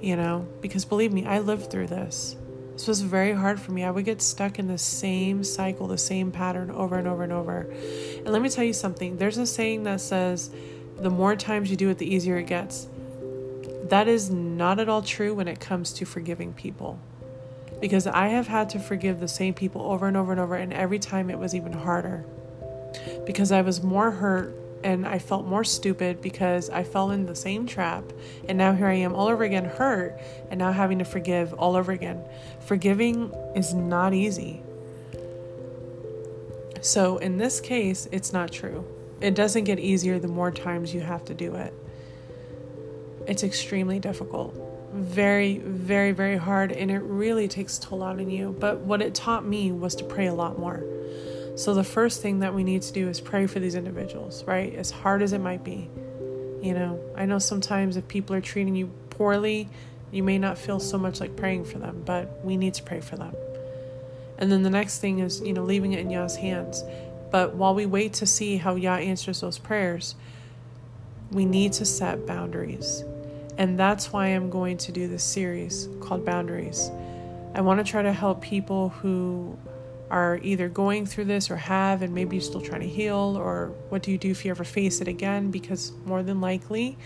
You 0.00 0.16
know, 0.16 0.48
because 0.62 0.86
believe 0.86 1.12
me, 1.12 1.26
I 1.26 1.40
lived 1.40 1.70
through 1.70 1.88
this. 1.88 2.36
This 2.72 2.88
was 2.88 3.02
very 3.02 3.34
hard 3.34 3.60
for 3.60 3.72
me. 3.72 3.84
I 3.84 3.90
would 3.90 4.06
get 4.06 4.22
stuck 4.22 4.58
in 4.58 4.66
the 4.66 4.78
same 4.78 5.44
cycle, 5.44 5.86
the 5.86 5.98
same 5.98 6.32
pattern 6.32 6.70
over 6.70 6.96
and 6.96 7.06
over 7.06 7.22
and 7.22 7.32
over. 7.32 7.70
And 8.16 8.28
let 8.28 8.40
me 8.40 8.48
tell 8.48 8.64
you 8.64 8.72
something 8.72 9.18
there's 9.18 9.36
a 9.36 9.44
saying 9.44 9.82
that 9.82 10.00
says, 10.00 10.48
the 10.96 11.10
more 11.10 11.36
times 11.36 11.70
you 11.70 11.76
do 11.76 11.90
it, 11.90 11.98
the 11.98 12.14
easier 12.14 12.38
it 12.38 12.46
gets. 12.46 12.88
That 13.84 14.08
is 14.08 14.30
not 14.30 14.80
at 14.80 14.88
all 14.88 15.02
true 15.02 15.34
when 15.34 15.48
it 15.48 15.60
comes 15.60 15.92
to 15.94 16.06
forgiving 16.06 16.54
people 16.54 16.98
because 17.80 18.06
I 18.06 18.28
have 18.28 18.48
had 18.48 18.68
to 18.70 18.78
forgive 18.78 19.20
the 19.20 19.28
same 19.28 19.54
people 19.54 19.82
over 19.82 20.06
and 20.06 20.16
over 20.16 20.32
and 20.32 20.40
over, 20.40 20.54
and 20.54 20.72
every 20.72 20.98
time 20.98 21.30
it 21.30 21.38
was 21.38 21.54
even 21.54 21.72
harder 21.72 22.24
because 23.24 23.52
I 23.52 23.62
was 23.62 23.82
more 23.82 24.10
hurt 24.10 24.54
and 24.82 25.06
I 25.06 25.18
felt 25.18 25.46
more 25.46 25.64
stupid 25.64 26.20
because 26.22 26.70
I 26.70 26.84
fell 26.84 27.10
in 27.10 27.26
the 27.26 27.34
same 27.34 27.66
trap. 27.66 28.04
And 28.48 28.56
now 28.56 28.72
here 28.72 28.86
I 28.86 28.94
am 28.94 29.14
all 29.14 29.28
over 29.28 29.44
again, 29.44 29.66
hurt, 29.66 30.18
and 30.50 30.58
now 30.58 30.72
having 30.72 30.98
to 31.00 31.04
forgive 31.04 31.52
all 31.54 31.76
over 31.76 31.92
again. 31.92 32.22
Forgiving 32.60 33.32
is 33.54 33.74
not 33.74 34.14
easy. 34.14 34.62
So 36.80 37.18
in 37.18 37.36
this 37.36 37.60
case, 37.60 38.08
it's 38.10 38.32
not 38.32 38.52
true. 38.52 38.86
It 39.20 39.34
doesn't 39.34 39.64
get 39.64 39.78
easier 39.78 40.18
the 40.18 40.28
more 40.28 40.50
times 40.50 40.94
you 40.94 41.00
have 41.00 41.26
to 41.26 41.34
do 41.34 41.54
it. 41.56 41.74
It's 43.26 43.42
extremely 43.42 43.98
difficult. 43.98 44.69
Very, 44.92 45.58
very, 45.58 46.12
very 46.12 46.36
hard, 46.36 46.72
and 46.72 46.90
it 46.90 46.98
really 46.98 47.48
takes 47.48 47.78
a 47.78 47.82
toll 47.82 48.02
out 48.02 48.18
on 48.18 48.30
you. 48.30 48.56
But 48.58 48.80
what 48.80 49.02
it 49.02 49.14
taught 49.14 49.44
me 49.44 49.72
was 49.72 49.94
to 49.96 50.04
pray 50.04 50.26
a 50.26 50.34
lot 50.34 50.58
more. 50.58 50.82
So, 51.56 51.74
the 51.74 51.84
first 51.84 52.22
thing 52.22 52.40
that 52.40 52.54
we 52.54 52.64
need 52.64 52.82
to 52.82 52.92
do 52.92 53.08
is 53.08 53.20
pray 53.20 53.46
for 53.46 53.60
these 53.60 53.74
individuals, 53.74 54.44
right? 54.44 54.74
As 54.74 54.90
hard 54.90 55.22
as 55.22 55.32
it 55.32 55.40
might 55.40 55.64
be. 55.64 55.90
You 56.62 56.74
know, 56.74 57.00
I 57.16 57.26
know 57.26 57.38
sometimes 57.38 57.96
if 57.96 58.06
people 58.08 58.36
are 58.36 58.40
treating 58.40 58.74
you 58.74 58.90
poorly, 59.10 59.68
you 60.10 60.22
may 60.22 60.38
not 60.38 60.58
feel 60.58 60.80
so 60.80 60.98
much 60.98 61.20
like 61.20 61.36
praying 61.36 61.64
for 61.64 61.78
them, 61.78 62.02
but 62.04 62.44
we 62.44 62.56
need 62.56 62.74
to 62.74 62.82
pray 62.82 63.00
for 63.00 63.16
them. 63.16 63.34
And 64.38 64.50
then 64.50 64.62
the 64.62 64.70
next 64.70 64.98
thing 64.98 65.20
is, 65.20 65.40
you 65.40 65.52
know, 65.52 65.62
leaving 65.62 65.92
it 65.92 66.00
in 66.00 66.10
Yah's 66.10 66.36
hands. 66.36 66.82
But 67.30 67.54
while 67.54 67.74
we 67.74 67.86
wait 67.86 68.14
to 68.14 68.26
see 68.26 68.56
how 68.56 68.74
Yah 68.74 68.96
answers 68.96 69.40
those 69.40 69.58
prayers, 69.58 70.16
we 71.30 71.44
need 71.44 71.72
to 71.74 71.84
set 71.84 72.26
boundaries. 72.26 73.04
And 73.58 73.78
that's 73.78 74.12
why 74.12 74.28
I'm 74.28 74.50
going 74.50 74.78
to 74.78 74.92
do 74.92 75.08
this 75.08 75.22
series 75.22 75.88
called 76.00 76.24
Boundaries. 76.24 76.90
I 77.54 77.60
want 77.60 77.84
to 77.84 77.90
try 77.90 78.02
to 78.02 78.12
help 78.12 78.40
people 78.40 78.90
who 78.90 79.58
are 80.10 80.40
either 80.42 80.68
going 80.68 81.06
through 81.06 81.24
this 81.24 81.50
or 81.50 81.56
have, 81.56 82.02
and 82.02 82.12
maybe 82.12 82.34
you're 82.36 82.42
still 82.42 82.60
trying 82.60 82.80
to 82.80 82.88
heal, 82.88 83.36
or 83.38 83.68
what 83.90 84.02
do 84.02 84.10
you 84.10 84.18
do 84.18 84.30
if 84.30 84.44
you 84.44 84.50
ever 84.50 84.64
face 84.64 85.00
it 85.00 85.06
again? 85.06 85.52
Because 85.52 85.92
more 86.04 86.22
than 86.22 86.40
likely, 86.40 86.98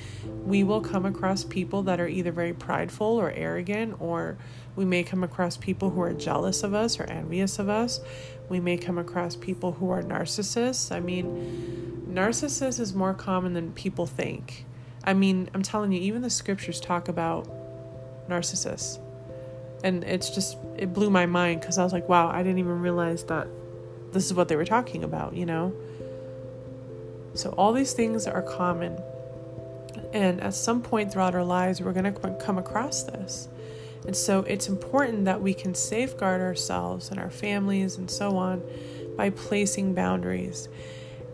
we 0.44 0.64
will 0.64 0.80
come 0.80 1.04
across 1.04 1.44
people 1.44 1.82
that 1.82 2.00
are 2.00 2.08
either 2.08 2.32
very 2.32 2.54
prideful 2.54 3.06
or 3.06 3.30
arrogant, 3.30 4.00
or 4.00 4.38
we 4.74 4.86
may 4.86 5.02
come 5.02 5.22
across 5.22 5.56
people 5.56 5.90
who 5.90 6.00
are 6.00 6.14
jealous 6.14 6.62
of 6.62 6.72
us 6.72 6.98
or 6.98 7.04
envious 7.04 7.58
of 7.58 7.68
us. 7.68 8.00
We 8.48 8.58
may 8.58 8.78
come 8.78 8.96
across 8.96 9.36
people 9.36 9.72
who 9.72 9.90
are 9.90 10.02
narcissists. 10.02 10.90
I 10.90 11.00
mean, 11.00 12.06
narcissist 12.10 12.80
is 12.80 12.94
more 12.94 13.12
common 13.12 13.52
than 13.52 13.72
people 13.72 14.06
think. 14.06 14.64
I 15.04 15.14
mean, 15.14 15.50
I'm 15.54 15.62
telling 15.62 15.92
you, 15.92 16.00
even 16.00 16.22
the 16.22 16.30
scriptures 16.30 16.80
talk 16.80 17.08
about 17.08 17.48
narcissists 18.28 18.98
and 19.84 20.02
it's 20.04 20.30
just 20.30 20.56
it 20.78 20.94
blew 20.94 21.10
my 21.10 21.26
mind 21.26 21.60
because 21.60 21.78
I 21.78 21.84
was 21.84 21.92
like, 21.92 22.08
wow, 22.08 22.28
I 22.28 22.42
didn't 22.42 22.58
even 22.58 22.80
realize 22.80 23.22
that 23.24 23.46
this 24.12 24.24
is 24.24 24.34
what 24.34 24.48
they 24.48 24.56
were 24.56 24.64
talking 24.64 25.04
about, 25.04 25.36
you 25.36 25.44
know. 25.44 25.74
So 27.34 27.50
all 27.50 27.72
these 27.72 27.92
things 27.92 28.26
are 28.26 28.40
common, 28.40 28.98
and 30.14 30.40
at 30.40 30.54
some 30.54 30.80
point 30.80 31.12
throughout 31.12 31.34
our 31.34 31.44
lives, 31.44 31.82
we're 31.82 31.92
going 31.92 32.12
to 32.12 32.36
come 32.40 32.56
across 32.56 33.02
this. 33.02 33.48
And 34.06 34.16
so 34.16 34.40
it's 34.40 34.68
important 34.68 35.26
that 35.26 35.42
we 35.42 35.52
can 35.52 35.74
safeguard 35.74 36.40
ourselves 36.40 37.10
and 37.10 37.20
our 37.20 37.30
families 37.30 37.96
and 37.96 38.10
so 38.10 38.36
on 38.36 38.62
by 39.16 39.30
placing 39.30 39.94
boundaries. 39.94 40.68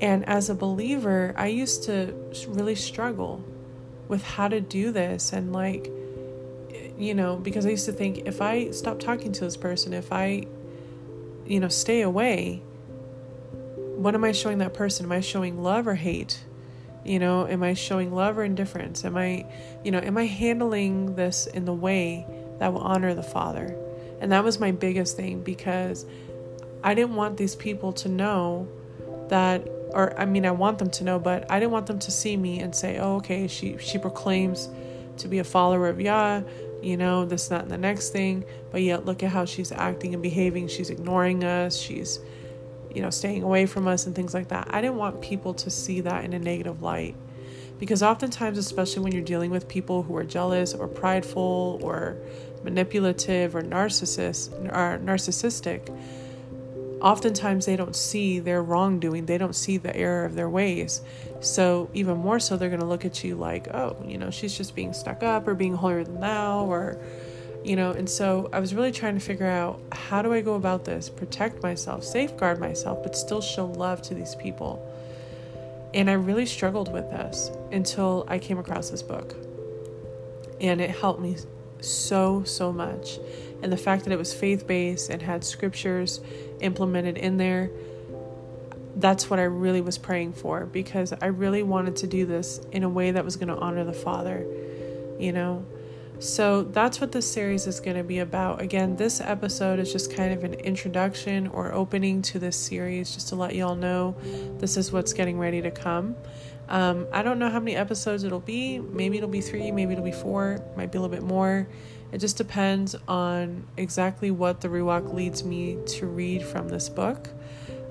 And 0.01 0.29
as 0.29 0.51
a 0.51 0.55
believer, 0.55 1.35
I 1.37 1.49
used 1.49 1.85
to 1.85 2.15
really 2.49 2.75
struggle 2.75 3.45
with 4.11 4.25
how 4.25 4.49
to 4.49 4.61
do 4.61 4.90
this 4.90 5.33
and 5.33 5.53
like 5.53 5.90
you 6.99 7.14
know, 7.14 7.37
because 7.37 7.64
I 7.64 7.70
used 7.70 7.87
to 7.87 7.92
think 7.92 8.27
if 8.27 8.42
I 8.42 8.73
stop 8.73 9.01
talking 9.01 9.33
to 9.33 9.40
this 9.40 9.57
person, 9.57 9.94
if 9.94 10.12
I, 10.12 10.46
you 11.46 11.59
know, 11.59 11.68
stay 11.68 12.03
away, 12.03 12.62
what 13.96 14.14
am 14.14 14.23
I 14.23 14.33
showing 14.33 14.59
that 14.59 14.75
person? 14.75 15.07
Am 15.07 15.12
I 15.12 15.20
showing 15.20 15.62
love 15.62 15.88
or 15.88 15.94
hate? 15.94 16.44
You 17.03 17.18
know, 17.18 17.46
am 17.46 17.62
I 17.62 17.73
showing 17.73 18.12
love 18.12 18.37
or 18.37 18.44
indifference? 18.44 19.03
Am 19.07 19.16
I, 19.16 19.46
you 19.83 19.90
know, 19.90 19.99
am 19.99 20.18
I 20.18 20.27
handling 20.27 21.14
this 21.16 21.46
in 21.46 21.64
the 21.64 21.73
way 21.73 22.27
that 22.59 22.70
will 22.75 22.83
honor 22.83 23.14
the 23.14 23.23
Father? 23.23 23.75
And 24.20 24.31
that 24.33 24.44
was 24.44 24.61
my 24.61 24.70
biggest 24.70 25.16
thing 25.16 25.42
because 25.42 26.05
I 26.85 26.92
didn't 26.92 27.16
want 27.16 27.38
these 27.38 27.57
people 27.57 27.94
to 27.94 28.11
know 28.11 28.68
that 29.29 29.66
or 29.94 30.18
I 30.18 30.24
mean 30.24 30.46
I 30.46 30.50
want 30.50 30.79
them 30.79 30.90
to 30.90 31.05
know, 31.05 31.18
but 31.18 31.50
I 31.50 31.59
didn't 31.61 31.72
want 31.72 31.87
them 31.87 31.98
to 31.98 32.11
see 32.11 32.37
me 32.37 32.61
and 32.61 32.74
say, 32.74 32.98
"Oh, 32.98 33.16
okay, 33.16 33.46
she 33.46 33.76
she 33.79 33.98
proclaims 33.98 34.68
to 35.18 35.29
be 35.29 35.38
a 35.38 35.44
follower 35.44 35.88
of 35.88 36.00
Yah 36.00 36.42
you 36.83 36.96
know, 36.96 37.24
this, 37.24 37.48
that, 37.48 37.62
and 37.62 37.70
the 37.70 37.79
next 37.79 38.11
thing. 38.11 38.44
But 38.70 38.83
yet, 38.83 39.05
look 39.05 39.22
at 39.22 39.31
how 39.31 39.44
she's 39.44 39.72
acting 39.72 40.14
and 40.14 40.22
behaving. 40.22 40.68
She's 40.68 40.90
ignoring 40.90 41.44
us. 41.44 41.76
She's, 41.76 42.20
you 42.94 43.03
know, 43.03 43.11
staying 43.11 43.42
away 43.42 43.66
from 43.66 43.87
us 43.87 44.07
and 44.07 44.14
things 44.14 44.35
like 44.35 44.48
that. 44.48 44.68
I 44.72 44.81
didn't 44.81 44.96
want 44.96 45.20
people 45.20 45.55
to 45.55 45.70
see 45.70 46.00
that 46.03 46.24
in 46.24 46.33
a 46.33 46.38
negative 46.38 46.83
light. 46.83 47.16
Because 47.79 48.03
oftentimes, 48.03 48.59
especially 48.59 49.03
when 49.03 49.12
you're 49.12 49.22
dealing 49.22 49.50
with 49.50 49.66
people 49.66 50.03
who 50.03 50.16
are 50.16 50.24
jealous 50.24 50.74
or 50.74 50.87
prideful 50.87 51.81
or 51.83 52.16
manipulative 52.62 53.57
or 53.57 53.62
narcissist 53.62 54.53
or 54.66 54.98
narcissistic, 54.98 55.88
oftentimes 57.01 57.67
they 57.67 57.77
don't 57.77 57.97
see 57.97 58.39
their 58.39 58.63
wrongdoing, 58.63 59.27
they 59.27 59.39
don't 59.39 59.55
see 59.55 59.77
the 59.77 59.95
error 59.97 60.25
of 60.25 60.35
their 60.35 60.49
ways. 60.49 61.03
So, 61.41 61.91
even 61.95 62.19
more 62.19 62.39
so, 62.39 62.57
they're 62.57 62.69
going 62.69 62.81
to 62.81 62.87
look 62.87 63.05
at 63.05 63.25
you 63.25 63.35
like, 63.35 63.73
oh, 63.75 63.97
you 64.05 64.19
know, 64.19 64.31
she's 64.31 64.57
just 64.57 64.75
being 64.75 64.93
stuck 64.93 65.23
up 65.23 65.49
or 65.49 65.55
being 65.55 65.75
holier 65.75 66.05
than 66.05 66.21
thou, 66.21 66.67
or, 66.67 66.99
you 67.65 67.77
know. 67.77 67.93
And 67.93 68.09
so, 68.09 68.51
I 68.53 68.61
was 68.61 68.75
really 68.75 68.93
trying 68.93 69.15
to 69.15 69.21
figure 69.21 69.47
out 69.47 69.81
how 69.93 70.21
do 70.23 70.33
I 70.33 70.43
go 70.43 70.55
about 70.55 70.85
this, 70.85 71.09
protect 71.09 71.63
myself, 71.63 72.05
safeguard 72.05 72.61
myself, 72.61 73.03
but 73.03 73.17
still 73.17 73.41
show 73.41 73.67
love 73.67 74.03
to 74.03 74.15
these 74.15 74.35
people. 74.35 74.87
And 75.95 76.09
I 76.09 76.13
really 76.15 76.47
struggled 76.47 76.93
with 76.93 77.11
this 77.11 77.51
until 77.73 78.25
I 78.29 78.39
came 78.39 78.59
across 78.59 78.91
this 78.91 79.03
book. 79.03 79.35
And 80.61 80.81
it 80.81 80.91
helped 80.91 81.21
me 81.21 81.37
so, 81.81 82.45
so 82.45 82.73
much. 82.73 83.19
And 83.62 83.73
the 83.73 83.77
fact 83.77 84.05
that 84.05 84.12
it 84.12 84.18
was 84.18 84.33
faith 84.33 84.66
based 84.66 85.11
and 85.11 85.23
had 85.23 85.44
scriptures 85.44 86.20
implemented 86.61 87.18
in 87.18 87.37
there, 87.37 87.70
that's 88.96 89.31
what 89.31 89.38
I 89.38 89.44
really 89.44 89.81
was 89.81 89.99
praying 89.99 90.33
for 90.35 90.66
because 90.66 91.12
I 91.20 91.27
really 91.27 91.62
wanted 91.62 91.96
to 91.96 92.07
do 92.07 92.27
this 92.27 92.61
in 92.73 92.83
a 92.83 92.88
way 92.88 93.12
that 93.12 93.25
was 93.25 93.37
going 93.37 93.49
to 93.49 93.57
honor 93.57 93.85
the 93.85 93.92
Father, 93.92 94.46
you 95.18 95.33
know? 95.33 95.64
So 96.20 96.64
that's 96.64 97.01
what 97.01 97.12
this 97.12 97.31
series 97.31 97.66
is 97.66 97.81
going 97.81 97.96
to 97.96 98.05
be 98.05 98.18
about. 98.18 98.61
Again, 98.61 98.96
this 98.96 99.23
episode 99.23 99.79
is 99.79 99.90
just 99.90 100.14
kind 100.14 100.35
of 100.35 100.44
an 100.44 100.53
introduction 100.53 101.46
or 101.46 101.73
opening 101.73 102.20
to 102.23 102.38
this 102.38 102.59
series, 102.59 103.14
just 103.14 103.29
to 103.29 103.37
let 103.37 103.55
y'all 103.55 103.75
know 103.75 104.14
this 104.59 104.77
is 104.77 104.92
what's 104.92 105.14
getting 105.14 105.38
ready 105.38 105.62
to 105.62 105.70
come. 105.70 106.14
Um, 106.68 107.07
I 107.11 107.23
don't 107.23 107.38
know 107.38 107.49
how 107.49 107.59
many 107.59 107.75
episodes 107.75 108.23
it'll 108.23 108.38
be. 108.38 108.79
Maybe 108.79 109.16
it'll 109.16 109.31
be 109.31 109.40
three, 109.40 109.73
maybe 109.73 109.92
it'll 109.92 110.05
be 110.05 110.12
four, 110.12 110.62
might 110.77 110.92
be 110.92 110.99
a 110.99 111.01
little 111.01 111.14
bit 111.14 111.25
more. 111.25 111.66
It 112.12 112.18
just 112.18 112.37
depends 112.37 112.96
on 113.07 113.64
exactly 113.77 114.31
what 114.31 114.61
the 114.61 114.68
Ruach 114.68 115.14
leads 115.14 115.44
me 115.44 115.79
to 115.87 116.07
read 116.07 116.42
from 116.42 116.68
this 116.68 116.88
book. 116.88 117.29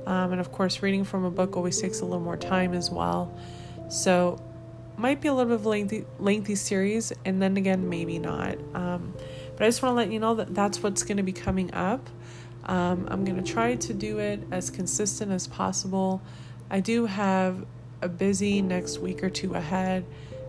Um, 0.06 0.32
and 0.32 0.42
of 0.42 0.52
course, 0.52 0.82
reading 0.82 1.04
from 1.04 1.24
a 1.24 1.32
book 1.32 1.56
always 1.56 1.80
takes 1.80 2.02
a 2.02 2.06
little 2.06 2.20
more 2.20 2.38
time 2.38 2.74
as 2.74 2.90
well. 2.90 3.34
So, 3.90 4.42
might 4.98 5.22
be 5.22 5.30
a 5.30 5.34
little 5.34 5.50
bit 5.50 5.62
of 5.62 5.66
a 5.66 5.70
lengthy, 5.70 6.06
lengthy 6.20 6.56
series, 6.56 7.14
and 7.24 7.42
then 7.42 7.56
again, 7.56 7.88
maybe 7.88 8.20
not. 8.20 8.58
Um, 8.74 9.14
but 9.56 9.64
I 9.64 9.68
just 9.68 9.82
want 9.82 9.94
to 9.94 9.96
let 9.96 10.12
you 10.12 10.20
know 10.20 10.36
that 10.36 10.54
that's 10.54 10.84
what's 10.84 11.04
going 11.04 11.18
to 11.18 11.24
be 11.24 11.32
coming 11.32 11.74
up. 11.74 12.10
Um, 12.66 13.08
I'm 13.10 13.24
going 13.24 13.42
to 13.42 13.52
try 13.54 13.76
to 13.76 13.94
do 13.94 14.20
it 14.20 14.42
as 14.52 14.70
consistent 14.70 15.32
as 15.32 15.48
possible. 15.48 16.22
I 16.70 16.82
do 16.82 17.06
have 17.06 17.66
a 18.02 18.10
busy 18.10 18.62
next 18.62 19.00
week 19.00 19.24
or 19.24 19.30
two 19.30 19.54
ahead. 19.54 20.06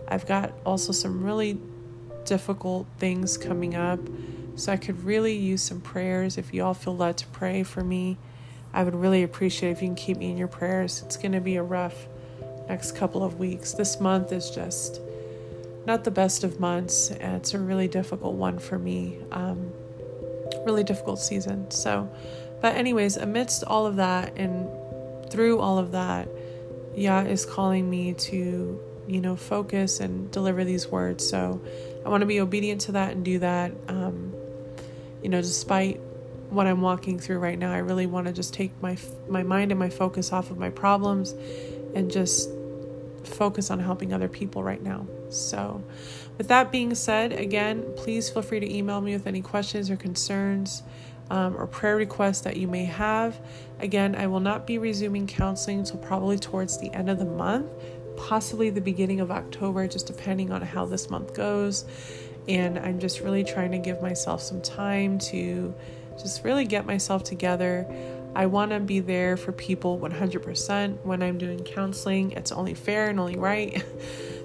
I've 0.07 0.27
got 0.27 0.53
also 0.65 0.91
some 0.91 1.23
really 1.23 1.57
difficult 2.25 2.87
things 2.97 3.37
coming 3.37 3.75
up. 3.75 3.99
So 4.55 4.71
I 4.71 4.77
could 4.77 5.03
really 5.03 5.35
use 5.35 5.61
some 5.63 5.81
prayers. 5.81 6.37
If 6.37 6.53
you 6.53 6.63
all 6.63 6.73
feel 6.73 6.95
led 6.95 7.17
to 7.17 7.27
pray 7.27 7.63
for 7.63 7.83
me, 7.83 8.17
I 8.73 8.83
would 8.83 8.95
really 8.95 9.23
appreciate 9.23 9.71
if 9.71 9.81
you 9.81 9.87
can 9.87 9.95
keep 9.95 10.17
me 10.17 10.29
in 10.31 10.37
your 10.37 10.47
prayers. 10.47 11.01
It's 11.05 11.17
going 11.17 11.31
to 11.33 11.41
be 11.41 11.55
a 11.55 11.63
rough 11.63 12.07
next 12.69 12.95
couple 12.95 13.23
of 13.23 13.39
weeks. 13.39 13.73
This 13.73 13.99
month 13.99 14.31
is 14.31 14.49
just 14.49 15.01
not 15.85 16.03
the 16.03 16.11
best 16.11 16.43
of 16.43 16.59
months. 16.59 17.11
It's 17.11 17.53
a 17.53 17.59
really 17.59 17.87
difficult 17.87 18.35
one 18.35 18.59
for 18.59 18.77
me. 18.77 19.17
Um, 19.31 19.71
really 20.65 20.83
difficult 20.83 21.19
season. 21.19 21.69
So, 21.71 22.09
but, 22.61 22.75
anyways, 22.75 23.17
amidst 23.17 23.63
all 23.63 23.85
of 23.85 23.95
that 23.95 24.37
and 24.37 24.69
through 25.31 25.59
all 25.59 25.77
of 25.77 25.91
that, 25.91 26.29
Yah 26.95 27.21
is 27.21 27.45
calling 27.45 27.89
me 27.89 28.13
to, 28.13 28.79
you 29.07 29.21
know, 29.21 29.35
focus 29.35 29.99
and 29.99 30.29
deliver 30.31 30.63
these 30.63 30.87
words. 30.87 31.27
So, 31.27 31.61
I 32.05 32.09
want 32.09 32.21
to 32.21 32.27
be 32.27 32.39
obedient 32.39 32.81
to 32.81 32.93
that 32.93 33.11
and 33.11 33.23
do 33.23 33.39
that. 33.39 33.71
Um, 33.87 34.33
you 35.21 35.29
know, 35.29 35.41
despite 35.41 35.99
what 36.49 36.67
I'm 36.67 36.81
walking 36.81 37.19
through 37.19 37.39
right 37.39 37.57
now, 37.57 37.71
I 37.71 37.77
really 37.77 38.05
want 38.05 38.27
to 38.27 38.33
just 38.33 38.53
take 38.53 38.71
my 38.81 38.97
my 39.29 39.43
mind 39.43 39.71
and 39.71 39.79
my 39.79 39.89
focus 39.89 40.33
off 40.33 40.51
of 40.51 40.57
my 40.57 40.69
problems 40.69 41.33
and 41.95 42.11
just 42.11 42.49
focus 43.23 43.69
on 43.69 43.79
helping 43.79 44.13
other 44.13 44.27
people 44.27 44.63
right 44.63 44.81
now. 44.81 45.05
So, 45.29 45.83
with 46.37 46.47
that 46.49 46.71
being 46.71 46.95
said, 46.95 47.33
again, 47.33 47.85
please 47.95 48.29
feel 48.29 48.41
free 48.41 48.59
to 48.59 48.75
email 48.75 48.99
me 48.99 49.13
with 49.13 49.27
any 49.27 49.41
questions 49.41 49.89
or 49.89 49.95
concerns 49.95 50.83
um, 51.29 51.55
or 51.55 51.65
prayer 51.65 51.95
requests 51.95 52.41
that 52.41 52.57
you 52.57 52.67
may 52.67 52.85
have. 52.85 53.39
Again, 53.79 54.15
I 54.15 54.27
will 54.27 54.41
not 54.41 54.67
be 54.67 54.77
resuming 54.77 55.27
counseling 55.27 55.79
until 55.79 55.97
probably 55.97 56.37
towards 56.37 56.79
the 56.79 56.93
end 56.93 57.09
of 57.09 57.19
the 57.19 57.25
month 57.25 57.71
possibly 58.17 58.69
the 58.69 58.81
beginning 58.81 59.19
of 59.19 59.31
October, 59.31 59.87
just 59.87 60.07
depending 60.07 60.51
on 60.51 60.61
how 60.61 60.85
this 60.85 61.09
month 61.09 61.33
goes. 61.33 61.85
And 62.47 62.79
I'm 62.79 62.99
just 62.99 63.21
really 63.21 63.43
trying 63.43 63.71
to 63.71 63.77
give 63.77 64.01
myself 64.01 64.41
some 64.41 64.61
time 64.61 65.19
to 65.19 65.73
just 66.21 66.43
really 66.43 66.65
get 66.65 66.85
myself 66.85 67.23
together. 67.23 67.87
I 68.33 68.45
want 68.45 68.71
to 68.71 68.79
be 68.79 68.99
there 68.99 69.35
for 69.35 69.51
people 69.51 69.99
100% 69.99 71.05
when 71.05 71.21
I'm 71.21 71.37
doing 71.37 71.63
counseling. 71.63 72.31
It's 72.31 72.51
only 72.51 72.73
fair 72.73 73.09
and 73.09 73.19
only 73.19 73.37
right. 73.37 73.83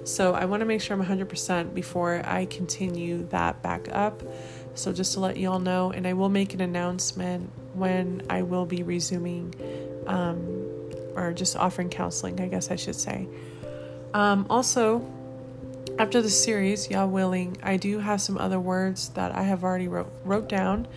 So 0.07 0.33
I 0.33 0.45
want 0.45 0.61
to 0.61 0.65
make 0.65 0.79
sure 0.79 0.97
I'm 0.97 1.05
100% 1.05 1.73
before 1.73 2.21
I 2.23 2.45
continue 2.45 3.27
that 3.27 3.61
back 3.61 3.89
up. 3.91 4.23
So 4.73 4.93
just 4.93 5.13
to 5.15 5.19
let 5.19 5.35
you 5.35 5.51
all 5.51 5.59
know, 5.59 5.91
and 5.91 6.07
I 6.07 6.13
will 6.13 6.29
make 6.29 6.53
an 6.53 6.61
announcement 6.61 7.51
when 7.73 8.21
I 8.29 8.43
will 8.43 8.65
be 8.65 8.83
resuming 8.83 9.53
um, 10.07 10.37
or 11.13 11.33
just 11.33 11.57
offering 11.57 11.89
counseling, 11.89 12.39
I 12.39 12.47
guess 12.47 12.71
I 12.71 12.77
should 12.77 12.95
say. 12.95 13.27
Um, 14.13 14.45
also, 14.49 15.05
after 15.99 16.21
the 16.21 16.29
series, 16.29 16.89
Yah 16.89 17.05
willing, 17.05 17.57
I 17.63 17.77
do 17.77 17.99
have 17.99 18.21
some 18.21 18.37
other 18.37 18.59
words 18.59 19.09
that 19.09 19.35
I 19.35 19.43
have 19.43 19.63
already 19.63 19.87
wrote, 19.87 20.11
wrote 20.23 20.47
down 20.47 20.87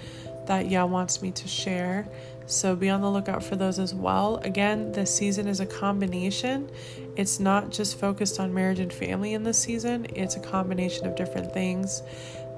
that 0.46 0.70
Yah 0.70 0.84
wants 0.84 1.22
me 1.22 1.30
to 1.32 1.48
share. 1.48 2.08
So 2.46 2.74
be 2.74 2.90
on 2.90 3.00
the 3.00 3.10
lookout 3.10 3.44
for 3.44 3.56
those 3.56 3.78
as 3.78 3.94
well. 3.94 4.38
Again, 4.38 4.92
this 4.92 5.14
season 5.14 5.46
is 5.46 5.60
a 5.60 5.66
combination. 5.66 6.70
It's 7.16 7.38
not 7.38 7.70
just 7.70 7.98
focused 7.98 8.40
on 8.40 8.52
marriage 8.52 8.80
and 8.80 8.92
family 8.92 9.34
in 9.34 9.44
this 9.44 9.58
season, 9.58 10.06
it's 10.14 10.36
a 10.36 10.40
combination 10.40 11.06
of 11.06 11.16
different 11.16 11.54
things 11.54 12.02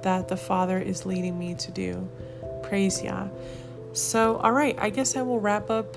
that 0.02 0.28
the 0.28 0.36
Father 0.36 0.78
is 0.78 1.06
leading 1.06 1.38
me 1.38 1.54
to 1.54 1.70
do. 1.70 2.08
Praise 2.62 3.02
Yah. 3.02 3.28
So, 3.92 4.36
all 4.36 4.52
right, 4.52 4.76
I 4.80 4.90
guess 4.90 5.16
I 5.16 5.22
will 5.22 5.40
wrap 5.40 5.70
up 5.70 5.96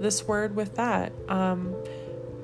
this 0.00 0.26
word 0.26 0.54
with 0.54 0.76
that. 0.76 1.12
Um, 1.28 1.74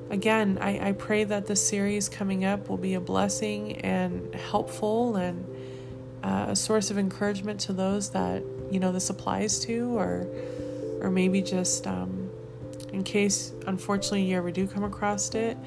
again, 0.09 0.57
I, 0.61 0.89
I 0.89 0.91
pray 0.93 1.23
that 1.23 1.47
the 1.47 1.55
series 1.55 2.09
coming 2.09 2.45
up 2.45 2.69
will 2.69 2.77
be 2.77 2.93
a 2.93 3.01
blessing 3.01 3.77
and 3.81 4.33
helpful 4.35 5.15
and 5.15 5.45
uh, 6.23 6.47
a 6.49 6.55
source 6.55 6.89
of 6.89 6.97
encouragement 6.97 7.59
to 7.61 7.73
those 7.73 8.11
that 8.11 8.43
you 8.71 8.79
know 8.79 8.91
this 8.91 9.09
applies 9.09 9.59
to, 9.59 9.97
or 9.97 10.27
or 11.01 11.09
maybe 11.09 11.41
just 11.41 11.85
um, 11.85 12.29
in 12.93 13.03
case 13.03 13.51
unfortunately 13.67 14.23
you 14.23 14.37
ever 14.37 14.51
do 14.51 14.67
come 14.67 14.83
across 14.83 15.33
it. 15.35 15.57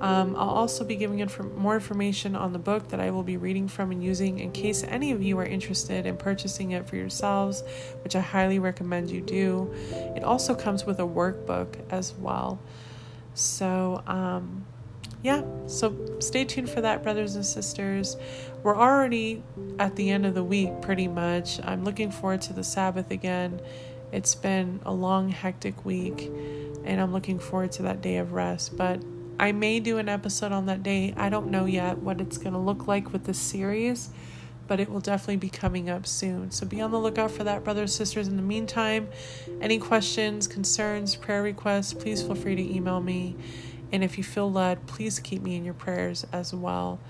Um, 0.00 0.36
I'll 0.36 0.50
also 0.50 0.84
be 0.84 0.94
giving 0.94 1.18
inf- 1.18 1.52
more 1.56 1.74
information 1.74 2.36
on 2.36 2.52
the 2.52 2.58
book 2.58 2.88
that 2.88 3.00
I 3.00 3.10
will 3.10 3.24
be 3.24 3.36
reading 3.36 3.66
from 3.66 3.90
and 3.90 4.02
using 4.02 4.38
in 4.38 4.52
case 4.52 4.84
any 4.84 5.10
of 5.10 5.20
you 5.20 5.36
are 5.40 5.44
interested 5.44 6.06
in 6.06 6.16
purchasing 6.16 6.70
it 6.70 6.88
for 6.88 6.94
yourselves, 6.94 7.64
which 8.04 8.14
I 8.14 8.20
highly 8.20 8.60
recommend 8.60 9.10
you 9.10 9.20
do. 9.20 9.74
It 10.16 10.22
also 10.22 10.54
comes 10.54 10.84
with 10.84 11.00
a 11.00 11.02
workbook 11.02 11.74
as 11.90 12.14
well. 12.14 12.60
So, 13.38 14.02
um, 14.06 14.66
yeah, 15.22 15.42
so 15.66 16.18
stay 16.20 16.44
tuned 16.44 16.70
for 16.70 16.80
that, 16.80 17.02
brothers 17.02 17.36
and 17.36 17.44
sisters. 17.44 18.16
We're 18.62 18.76
already 18.76 19.42
at 19.78 19.96
the 19.96 20.10
end 20.10 20.26
of 20.26 20.34
the 20.34 20.44
week, 20.44 20.80
pretty 20.80 21.08
much. 21.08 21.60
I'm 21.64 21.84
looking 21.84 22.10
forward 22.10 22.42
to 22.42 22.52
the 22.52 22.64
Sabbath 22.64 23.10
again. 23.10 23.60
It's 24.12 24.34
been 24.34 24.80
a 24.84 24.92
long, 24.92 25.28
hectic 25.28 25.84
week, 25.84 26.30
and 26.84 27.00
I'm 27.00 27.12
looking 27.12 27.38
forward 27.38 27.72
to 27.72 27.82
that 27.82 28.00
day 28.00 28.16
of 28.16 28.32
rest. 28.32 28.76
But 28.76 29.02
I 29.38 29.52
may 29.52 29.80
do 29.80 29.98
an 29.98 30.08
episode 30.08 30.50
on 30.50 30.66
that 30.66 30.82
day. 30.82 31.14
I 31.16 31.28
don't 31.28 31.50
know 31.50 31.64
yet 31.64 31.98
what 31.98 32.20
it's 32.20 32.38
going 32.38 32.54
to 32.54 32.58
look 32.58 32.88
like 32.88 33.12
with 33.12 33.24
this 33.24 33.38
series, 33.38 34.10
but 34.68 34.78
it 34.78 34.88
will 34.88 35.00
definitely 35.00 35.36
be 35.36 35.50
coming 35.50 35.90
up 35.90 36.06
soon. 36.06 36.52
So 36.52 36.66
be 36.66 36.80
on 36.80 36.92
the 36.92 37.00
lookout 37.00 37.32
for 37.32 37.42
that, 37.44 37.64
brothers 37.64 37.94
sisters. 37.94 38.28
In 38.28 38.36
the 38.36 38.42
meantime, 38.42 39.08
any 39.60 39.78
questions, 39.78 40.46
concerns, 40.46 41.16
prayer 41.16 41.42
requests, 41.42 41.94
please 41.94 42.22
feel 42.22 42.36
free 42.36 42.54
to 42.54 42.74
email 42.74 43.00
me. 43.00 43.34
And 43.90 44.04
if 44.04 44.18
you 44.18 44.24
feel 44.24 44.52
led, 44.52 44.86
please 44.86 45.18
keep 45.18 45.42
me 45.42 45.56
in 45.56 45.64
your 45.64 45.74
prayers 45.74 46.26
as 46.32 46.54
well. 46.54 47.00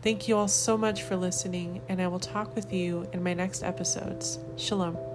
Thank 0.00 0.28
you 0.28 0.36
all 0.36 0.48
so 0.48 0.78
much 0.78 1.02
for 1.02 1.16
listening, 1.16 1.82
and 1.88 2.00
I 2.00 2.06
will 2.06 2.20
talk 2.20 2.54
with 2.54 2.72
you 2.72 3.08
in 3.12 3.22
my 3.22 3.34
next 3.34 3.64
episodes. 3.64 4.38
Shalom. 4.56 5.07